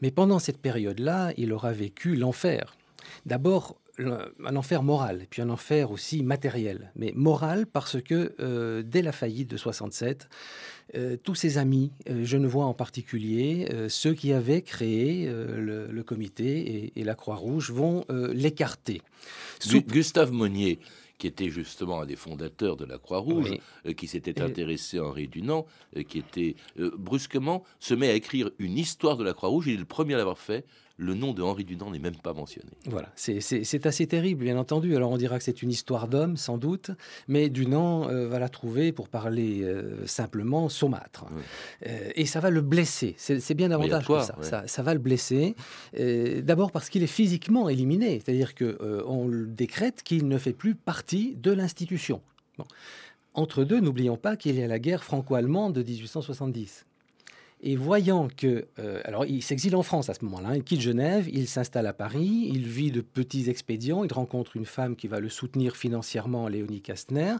Mais 0.02 0.10
pendant 0.10 0.38
cette 0.38 0.58
période-là, 0.58 1.32
il 1.38 1.52
aura 1.52 1.72
vécu 1.72 2.16
l'enfer. 2.16 2.76
D'abord, 3.24 3.76
un 3.98 4.56
enfer 4.56 4.82
moral, 4.82 5.22
et 5.22 5.26
puis 5.26 5.42
un 5.42 5.50
enfer 5.50 5.90
aussi 5.90 6.22
matériel. 6.22 6.92
Mais 6.96 7.12
moral 7.14 7.66
parce 7.66 8.00
que 8.00 8.34
euh, 8.40 8.82
dès 8.82 9.02
la 9.02 9.12
faillite 9.12 9.50
de 9.50 9.56
67, 9.56 10.28
euh, 10.94 11.16
tous 11.22 11.34
ses 11.34 11.58
amis, 11.58 11.92
euh, 12.08 12.22
je 12.24 12.36
ne 12.36 12.46
vois 12.46 12.64
en 12.64 12.74
particulier, 12.74 13.68
ceux 13.88 14.14
qui 14.14 14.32
avaient 14.32 14.62
créé 14.62 15.26
le, 15.28 16.02
comité 16.02 16.92
et, 16.96 17.04
la 17.04 17.14
Croix-Rouge, 17.14 17.70
vont 17.70 18.04
l'écarter. 18.32 19.02
Gustave 19.86 20.32
Monnier, 20.32 20.80
qui 21.22 21.28
était 21.28 21.50
justement 21.50 22.00
un 22.00 22.06
des 22.06 22.16
fondateurs 22.16 22.76
de 22.76 22.84
la 22.84 22.98
Croix-Rouge, 22.98 23.54
qui 23.96 24.08
s'était 24.08 24.42
intéressé 24.42 24.98
à 24.98 25.04
Henri 25.04 25.28
Dunant, 25.28 25.66
qui 26.08 26.18
était 26.18 26.56
brusquement 26.76 27.62
se 27.78 27.94
met 27.94 28.08
à 28.08 28.14
écrire 28.14 28.50
une 28.58 28.76
histoire 28.76 29.16
de 29.16 29.22
la 29.22 29.32
Croix-Rouge. 29.32 29.68
Il 29.68 29.74
est 29.74 29.76
le 29.76 29.84
premier 29.84 30.14
à 30.14 30.16
l'avoir 30.16 30.36
fait 30.36 30.66
le 30.96 31.14
nom 31.14 31.32
de 31.32 31.42
Henri 31.42 31.64
Dunant 31.64 31.90
n'est 31.90 31.98
même 31.98 32.16
pas 32.16 32.32
mentionné. 32.32 32.70
Voilà, 32.86 33.10
c'est 33.16 33.86
assez 33.86 34.06
terrible, 34.06 34.44
bien 34.44 34.58
entendu. 34.58 34.96
Alors 34.96 35.10
on 35.10 35.16
dira 35.16 35.38
que 35.38 35.44
c'est 35.44 35.62
une 35.62 35.70
histoire 35.70 36.08
d'homme, 36.08 36.36
sans 36.36 36.58
doute, 36.58 36.90
mais 37.28 37.48
Dunant 37.48 38.08
euh, 38.08 38.28
va 38.28 38.38
la 38.38 38.48
trouver, 38.48 38.92
pour 38.92 39.08
parler 39.08 39.62
euh, 39.62 40.06
simplement, 40.06 40.68
saumâtre. 40.68 41.26
Euh, 41.86 42.10
et 42.14 42.26
ça 42.26 42.40
va 42.40 42.50
le 42.50 42.60
blesser. 42.60 43.14
C'est 43.18 43.54
bien 43.54 43.68
davantage 43.68 44.06
que 44.06 44.20
ça. 44.20 44.66
ça. 44.66 44.82
va 44.82 44.94
le 44.94 45.00
blesser. 45.00 45.54
D'abord 46.42 46.72
parce 46.72 46.88
qu'il 46.88 47.02
est 47.02 47.06
physiquement 47.08 47.68
éliminé, 47.68 48.20
c'est-à-dire 48.24 48.54
qu'on 48.54 49.28
décrète 49.28 50.02
qu'il 50.02 50.28
ne 50.28 50.38
fait 50.38 50.52
plus 50.52 50.74
partie 50.74 51.36
de 51.36 51.52
l'institution. 51.52 52.20
Entre 53.34 53.64
deux, 53.64 53.80
n'oublions 53.80 54.16
pas 54.16 54.36
qu'il 54.36 54.58
y 54.58 54.62
a 54.62 54.66
la 54.66 54.78
guerre 54.78 55.04
franco-allemande 55.04 55.72
de 55.72 55.82
1870. 55.82 56.84
Et 57.62 57.76
voyant 57.76 58.28
que... 58.36 58.66
Euh, 58.78 59.00
alors, 59.04 59.24
il 59.24 59.42
s'exile 59.42 59.76
en 59.76 59.82
France 59.82 60.08
à 60.08 60.14
ce 60.14 60.24
moment-là. 60.24 60.56
Il 60.56 60.64
quitte 60.64 60.80
Genève, 60.80 61.28
il 61.32 61.46
s'installe 61.46 61.86
à 61.86 61.92
Paris, 61.92 62.50
il 62.52 62.66
vit 62.66 62.90
de 62.90 63.00
petits 63.00 63.48
expédients, 63.48 64.02
il 64.02 64.12
rencontre 64.12 64.56
une 64.56 64.66
femme 64.66 64.96
qui 64.96 65.06
va 65.06 65.20
le 65.20 65.28
soutenir 65.28 65.76
financièrement, 65.76 66.48
Léonie 66.48 66.80
Kastner. 66.80 67.36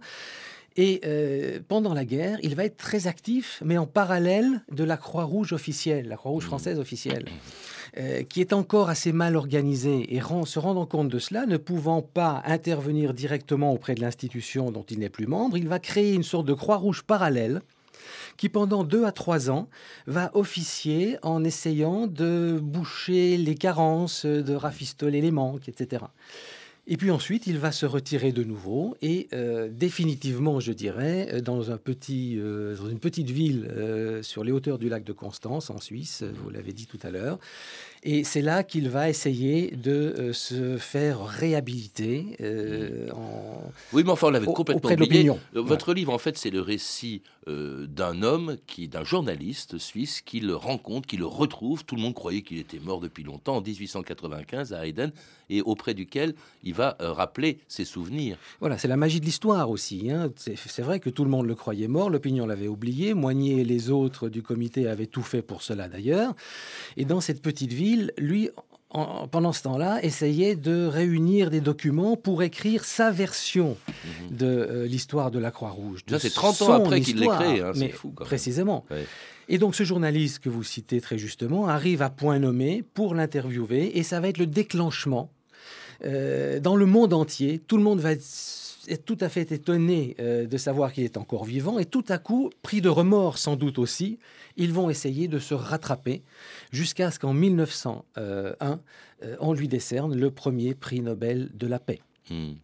Et 0.76 1.00
euh, 1.04 1.58
pendant 1.68 1.92
la 1.92 2.04
guerre, 2.04 2.38
il 2.42 2.54
va 2.54 2.64
être 2.64 2.76
très 2.76 3.06
actif, 3.06 3.62
mais 3.64 3.76
en 3.76 3.86
parallèle 3.86 4.62
de 4.70 4.84
la 4.84 4.96
Croix-Rouge 4.96 5.52
officielle, 5.52 6.08
la 6.08 6.16
Croix-Rouge 6.16 6.44
mmh. 6.44 6.46
française 6.46 6.78
officielle, 6.78 7.26
euh, 7.98 8.22
qui 8.22 8.40
est 8.40 8.54
encore 8.54 8.88
assez 8.88 9.12
mal 9.12 9.36
organisée. 9.36 10.14
Et 10.14 10.20
se 10.20 10.58
rendant 10.58 10.86
compte 10.86 11.08
de 11.08 11.18
cela, 11.18 11.44
ne 11.46 11.58
pouvant 11.58 12.00
pas 12.00 12.42
intervenir 12.46 13.12
directement 13.12 13.72
auprès 13.72 13.94
de 13.94 14.00
l'institution 14.00 14.70
dont 14.70 14.84
il 14.88 15.00
n'est 15.00 15.10
plus 15.10 15.26
membre, 15.26 15.58
il 15.58 15.68
va 15.68 15.78
créer 15.78 16.14
une 16.14 16.22
sorte 16.22 16.46
de 16.46 16.54
Croix-Rouge 16.54 17.02
parallèle 17.02 17.60
qui 18.42 18.48
pendant 18.48 18.82
deux 18.82 19.04
à 19.04 19.12
trois 19.12 19.50
ans 19.50 19.68
va 20.08 20.32
officier 20.34 21.16
en 21.22 21.44
essayant 21.44 22.08
de 22.08 22.58
boucher 22.60 23.36
les 23.36 23.54
carences, 23.54 24.26
de 24.26 24.54
rafistoler 24.56 25.20
les 25.20 25.30
manques, 25.30 25.68
etc. 25.68 26.06
Et 26.88 26.96
puis 26.96 27.12
ensuite, 27.12 27.46
il 27.46 27.58
va 27.58 27.70
se 27.70 27.86
retirer 27.86 28.32
de 28.32 28.42
nouveau 28.42 28.96
et 29.02 29.28
euh, 29.32 29.68
définitivement, 29.70 30.58
je 30.58 30.72
dirais, 30.72 31.40
dans, 31.40 31.70
un 31.70 31.76
petit, 31.76 32.36
euh, 32.38 32.76
dans 32.76 32.88
une 32.88 32.98
petite 32.98 33.30
ville 33.30 33.68
euh, 33.70 34.20
sur 34.24 34.42
les 34.42 34.50
hauteurs 34.50 34.78
du 34.78 34.88
lac 34.88 35.04
de 35.04 35.12
Constance, 35.12 35.70
en 35.70 35.78
Suisse, 35.78 36.24
vous 36.42 36.50
l'avez 36.50 36.72
dit 36.72 36.86
tout 36.86 36.98
à 37.04 37.10
l'heure, 37.10 37.38
et 38.04 38.24
c'est 38.24 38.42
là 38.42 38.64
qu'il 38.64 38.88
va 38.88 39.08
essayer 39.08 39.70
de 39.70 39.92
euh, 39.92 40.32
se 40.32 40.76
faire 40.76 41.24
réhabiliter. 41.24 42.36
Euh, 42.40 43.08
en... 43.12 43.62
Oui, 43.92 44.02
mais 44.04 44.10
enfin, 44.10 44.26
on 44.26 44.30
l'avait 44.30 44.46
complètement 44.46 44.90
oublié. 44.90 45.30
Euh, 45.30 45.34
votre 45.54 45.94
livre, 45.94 46.12
en 46.12 46.18
fait, 46.18 46.36
c'est 46.36 46.50
le 46.50 46.60
récit 46.60 47.22
d'un 47.48 48.22
homme, 48.22 48.56
qui, 48.68 48.86
d'un 48.86 49.02
journaliste 49.02 49.76
suisse, 49.76 50.20
qui 50.20 50.38
le 50.38 50.54
rencontre, 50.54 51.08
qui 51.08 51.16
le 51.16 51.26
retrouve. 51.26 51.84
Tout 51.84 51.96
le 51.96 52.02
monde 52.02 52.14
croyait 52.14 52.42
qu'il 52.42 52.58
était 52.58 52.78
mort 52.78 53.00
depuis 53.00 53.24
longtemps, 53.24 53.56
en 53.56 53.60
1895, 53.60 54.72
à 54.72 54.86
Hayden, 54.86 55.10
et 55.50 55.60
auprès 55.60 55.94
duquel 55.94 56.34
il 56.62 56.71
va 56.72 56.96
rappeler 57.00 57.58
ses 57.68 57.84
souvenirs. 57.84 58.36
Voilà, 58.60 58.78
c'est 58.78 58.88
la 58.88 58.96
magie 58.96 59.20
de 59.20 59.24
l'histoire 59.24 59.70
aussi. 59.70 60.10
Hein. 60.10 60.30
C'est 60.36 60.82
vrai 60.82 61.00
que 61.00 61.10
tout 61.10 61.24
le 61.24 61.30
monde 61.30 61.46
le 61.46 61.54
croyait 61.54 61.88
mort, 61.88 62.10
l'opinion 62.10 62.46
l'avait 62.46 62.68
oublié, 62.68 63.14
Moigné 63.14 63.60
et 63.60 63.64
les 63.64 63.90
autres 63.90 64.28
du 64.28 64.42
comité 64.42 64.88
avaient 64.88 65.06
tout 65.06 65.22
fait 65.22 65.42
pour 65.42 65.62
cela 65.62 65.88
d'ailleurs. 65.88 66.34
Et 66.96 67.04
dans 67.04 67.20
cette 67.20 67.42
petite 67.42 67.72
ville, 67.72 68.12
lui, 68.18 68.50
pendant 69.30 69.52
ce 69.52 69.62
temps-là, 69.62 70.02
essayait 70.02 70.54
de 70.54 70.86
réunir 70.86 71.50
des 71.50 71.60
documents 71.60 72.16
pour 72.16 72.42
écrire 72.42 72.84
sa 72.84 73.10
version 73.10 73.76
mhm. 74.04 74.36
de 74.36 74.46
euh, 74.46 74.86
l'histoire 74.86 75.30
de 75.30 75.38
la 75.38 75.50
Croix-Rouge. 75.50 76.00
c'est 76.18 76.32
30 76.32 76.62
ans 76.62 76.72
après 76.72 77.00
qu'il 77.00 77.18
l'ait 77.18 77.26
créé, 77.26 77.60
hein, 77.60 77.72
c'est 77.74 77.88
fou. 77.88 78.10
Précisément. 78.10 78.84
Et 79.48 79.58
donc 79.58 79.74
ce 79.74 79.84
journaliste 79.84 80.38
que 80.38 80.48
vous 80.48 80.62
citez 80.62 81.00
très 81.00 81.18
justement 81.18 81.66
arrive 81.68 82.02
à 82.02 82.10
point 82.10 82.38
nommé 82.38 82.84
pour 82.94 83.14
l'interviewer 83.14 83.98
et 83.98 84.02
ça 84.02 84.20
va 84.20 84.28
être 84.28 84.38
le 84.38 84.46
déclenchement 84.46 85.30
euh, 86.04 86.60
dans 86.60 86.76
le 86.76 86.86
monde 86.86 87.12
entier. 87.12 87.58
Tout 87.58 87.76
le 87.76 87.82
monde 87.82 88.00
va 88.00 88.12
être 88.12 89.04
tout 89.04 89.18
à 89.20 89.28
fait 89.28 89.52
étonné 89.52 90.16
euh, 90.18 90.46
de 90.46 90.56
savoir 90.56 90.92
qu'il 90.92 91.04
est 91.04 91.16
encore 91.16 91.44
vivant 91.44 91.78
et 91.78 91.84
tout 91.84 92.04
à 92.08 92.18
coup, 92.18 92.50
pris 92.62 92.80
de 92.80 92.88
remords 92.88 93.38
sans 93.38 93.56
doute 93.56 93.78
aussi, 93.78 94.18
ils 94.56 94.72
vont 94.72 94.90
essayer 94.90 95.28
de 95.28 95.38
se 95.38 95.54
rattraper 95.54 96.22
jusqu'à 96.72 97.10
ce 97.10 97.18
qu'en 97.18 97.32
1901, 97.32 98.04
euh, 98.20 99.36
on 99.40 99.52
lui 99.52 99.68
décerne 99.68 100.16
le 100.16 100.30
premier 100.30 100.74
prix 100.74 101.00
Nobel 101.00 101.50
de 101.54 101.66
la 101.66 101.78
paix. 101.78 102.00
Hmm. 102.30 102.54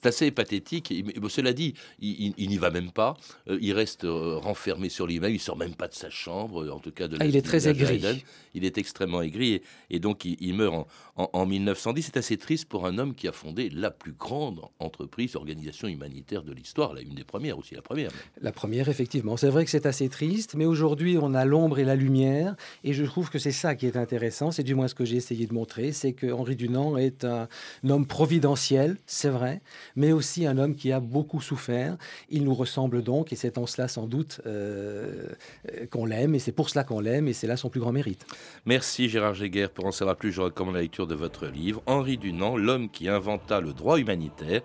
C'est 0.00 0.08
assez 0.08 0.30
pathétique. 0.30 0.92
cela 1.28 1.52
dit, 1.52 1.74
il, 2.00 2.34
n'y 2.36 2.58
va 2.58 2.70
même 2.70 2.90
pas. 2.90 3.16
Euh, 3.48 3.58
il 3.60 3.72
reste 3.72 4.04
euh, 4.04 4.36
renfermé 4.36 4.88
sur 4.88 5.06
lui-même. 5.06 5.32
Il 5.32 5.40
sort 5.40 5.56
même 5.56 5.74
pas 5.74 5.86
de 5.86 5.94
sa 5.94 6.10
chambre, 6.10 6.68
en 6.72 6.80
tout 6.80 6.90
cas 6.90 7.06
de 7.06 7.16
ah, 7.20 7.26
Il 7.26 7.36
est 7.36 7.42
très 7.42 7.68
aigri. 7.68 8.24
Il 8.54 8.64
est 8.64 8.76
extrêmement 8.78 9.22
aigri 9.22 9.62
et, 9.90 10.00
donc 10.00 10.24
il, 10.24 10.54
meurt 10.54 10.86
en, 11.16 11.46
1910. 11.46 12.02
C'est 12.02 12.16
assez 12.16 12.36
triste 12.36 12.64
pour 12.68 12.86
un 12.86 12.98
homme 12.98 13.14
qui 13.14 13.28
a 13.28 13.32
fondé 13.32 13.70
la 13.70 13.90
plus 13.92 14.12
grande 14.12 14.60
entreprise, 14.80 15.36
organisation 15.36 15.86
humanitaire 15.86 16.42
de 16.42 16.52
l'histoire, 16.52 16.96
une 16.96 17.14
des 17.14 17.24
premières 17.24 17.58
aussi, 17.58 17.74
la 17.74 17.82
première. 17.82 18.10
La 18.40 18.52
première, 18.52 18.88
effectivement. 18.88 19.36
C'est 19.36 19.50
vrai 19.50 19.64
que 19.64 19.70
c'est 19.70 19.86
assez 19.86 20.08
triste, 20.08 20.54
mais 20.54 20.64
aujourd'hui 20.64 21.18
on 21.18 21.34
a 21.34 21.44
l'ombre 21.44 21.78
et 21.78 21.84
la 21.84 21.94
lumière, 21.94 22.56
et 22.82 22.92
je 22.92 23.04
trouve 23.04 23.30
que 23.30 23.38
c'est 23.38 23.52
ça 23.52 23.76
qui 23.76 23.86
est 23.86 23.96
intéressant. 23.96 24.50
C'est 24.50 24.64
du 24.64 24.74
moins 24.74 24.88
ce 24.88 24.94
que 24.94 25.04
j'ai 25.04 25.16
essayé 25.16 25.46
de 25.46 25.54
montrer, 25.54 25.92
c'est 25.92 26.14
que 26.14 26.32
Henri 26.32 26.56
Dunant 26.56 26.96
est 26.96 27.24
un 27.24 27.48
homme 27.88 28.06
providentiel, 28.06 28.96
c'est 29.06 29.28
vrai 29.28 29.60
mais 29.96 30.12
aussi 30.12 30.46
un 30.46 30.58
homme 30.58 30.74
qui 30.74 30.92
a 30.92 31.00
beaucoup 31.00 31.40
souffert. 31.40 31.96
Il 32.30 32.44
nous 32.44 32.54
ressemble 32.54 33.02
donc, 33.02 33.32
et 33.32 33.36
c'est 33.36 33.58
en 33.58 33.66
cela 33.66 33.88
sans 33.88 34.06
doute 34.06 34.40
euh, 34.46 35.28
qu'on 35.90 36.06
l'aime, 36.06 36.34
et 36.34 36.38
c'est 36.38 36.52
pour 36.52 36.70
cela 36.70 36.84
qu'on 36.84 37.00
l'aime, 37.00 37.28
et 37.28 37.32
c'est 37.32 37.46
là 37.46 37.56
son 37.56 37.70
plus 37.70 37.80
grand 37.80 37.92
mérite. 37.92 38.26
Merci 38.66 39.08
Gérard 39.08 39.34
Jéguer. 39.34 39.68
Pour 39.68 39.86
en 39.86 39.92
savoir 39.92 40.16
plus, 40.16 40.32
je 40.32 40.40
recommande 40.40 40.74
la 40.74 40.82
lecture 40.82 41.06
de 41.06 41.14
votre 41.14 41.46
livre, 41.46 41.82
Henri 41.86 42.18
Dunant, 42.18 42.56
l'homme 42.56 42.88
qui 42.90 43.08
inventa 43.08 43.60
le 43.60 43.72
droit 43.72 43.98
humanitaire. 43.98 44.62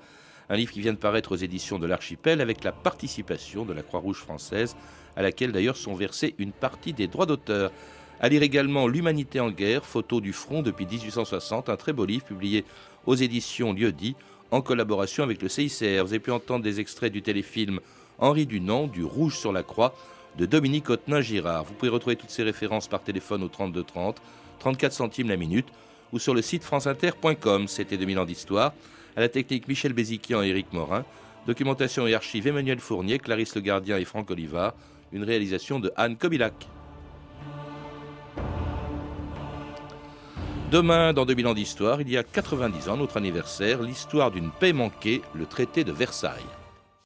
Un 0.49 0.57
livre 0.57 0.71
qui 0.71 0.81
vient 0.81 0.93
de 0.93 0.97
paraître 0.97 1.31
aux 1.31 1.37
éditions 1.37 1.79
de 1.79 1.87
l'Archipel 1.87 2.41
avec 2.41 2.63
la 2.63 2.71
participation 2.71 3.65
de 3.65 3.73
la 3.73 3.81
Croix-Rouge 3.81 4.17
française, 4.17 4.75
à 5.15 5.21
laquelle 5.21 5.51
d'ailleurs 5.51 5.77
sont 5.77 5.95
versés 5.95 6.35
une 6.37 6.51
partie 6.51 6.93
des 6.93 7.07
droits 7.07 7.25
d'auteur. 7.25 7.71
À 8.19 8.29
lire 8.29 8.43
également 8.43 8.87
L'Humanité 8.87 9.39
en 9.39 9.51
guerre, 9.51 9.85
photo 9.85 10.21
du 10.21 10.33
front 10.33 10.61
depuis 10.61 10.85
1860, 10.85 11.69
un 11.69 11.75
très 11.75 11.93
beau 11.93 12.05
livre 12.05 12.25
publié 12.25 12.65
aux 13.05 13.15
éditions 13.15 13.73
Lieu-dit 13.73 14.15
en 14.53 14.61
collaboration 14.61 15.23
avec 15.23 15.41
le 15.41 15.49
CICR. 15.49 16.03
Vous 16.03 16.13
avez 16.13 16.19
pu 16.19 16.31
entendre 16.31 16.63
des 16.63 16.79
extraits 16.79 17.11
du 17.11 17.23
téléfilm 17.23 17.79
Henri 18.19 18.45
Dunant, 18.45 18.85
du 18.85 19.03
Rouge 19.03 19.35
sur 19.35 19.51
la 19.51 19.63
Croix, 19.63 19.95
de 20.37 20.45
Dominique 20.45 20.91
Ottenin-Girard. 20.91 21.63
Vous 21.63 21.73
pouvez 21.73 21.89
retrouver 21.89 22.15
toutes 22.15 22.29
ces 22.29 22.43
références 22.43 22.87
par 22.87 23.01
téléphone 23.01 23.41
au 23.41 23.47
32 23.47 23.83
30, 23.83 24.21
34 24.59 24.93
centimes 24.93 25.29
la 25.29 25.37
minute, 25.37 25.65
ou 26.11 26.19
sur 26.19 26.35
le 26.35 26.43
site 26.43 26.63
franceinter.com. 26.63 27.67
C'était 27.67 27.97
2000 27.97 28.19
ans 28.19 28.25
d'histoire. 28.25 28.73
À 29.15 29.21
la 29.21 29.29
technique 29.29 29.67
Michel 29.67 29.93
Béziquian 29.93 30.43
et 30.43 30.49
Éric 30.49 30.71
Morin. 30.71 31.03
Documentation 31.47 32.05
et 32.05 32.13
archives 32.13 32.45
Emmanuel 32.45 32.79
Fournier, 32.79 33.17
Clarisse 33.17 33.55
Le 33.55 33.61
Gardien 33.61 33.97
et 33.97 34.05
Franck 34.05 34.29
Olivard. 34.29 34.75
Une 35.11 35.23
réalisation 35.23 35.79
de 35.79 35.91
Anne 35.95 36.15
Kobilac. 36.15 36.53
Demain, 40.73 41.13
dans 41.13 41.27
2000 41.27 41.45
ans 41.45 41.53
d'histoire, 41.53 42.01
il 42.01 42.09
y 42.09 42.17
a 42.17 42.23
90 42.23 42.89
ans, 42.89 42.97
notre 42.97 43.17
anniversaire, 43.17 43.83
l'histoire 43.83 44.31
d'une 44.31 44.49
paix 44.49 44.73
manquée, 44.73 45.21
le 45.35 45.45
traité 45.45 45.83
de 45.83 45.91
Versailles. 45.91 46.41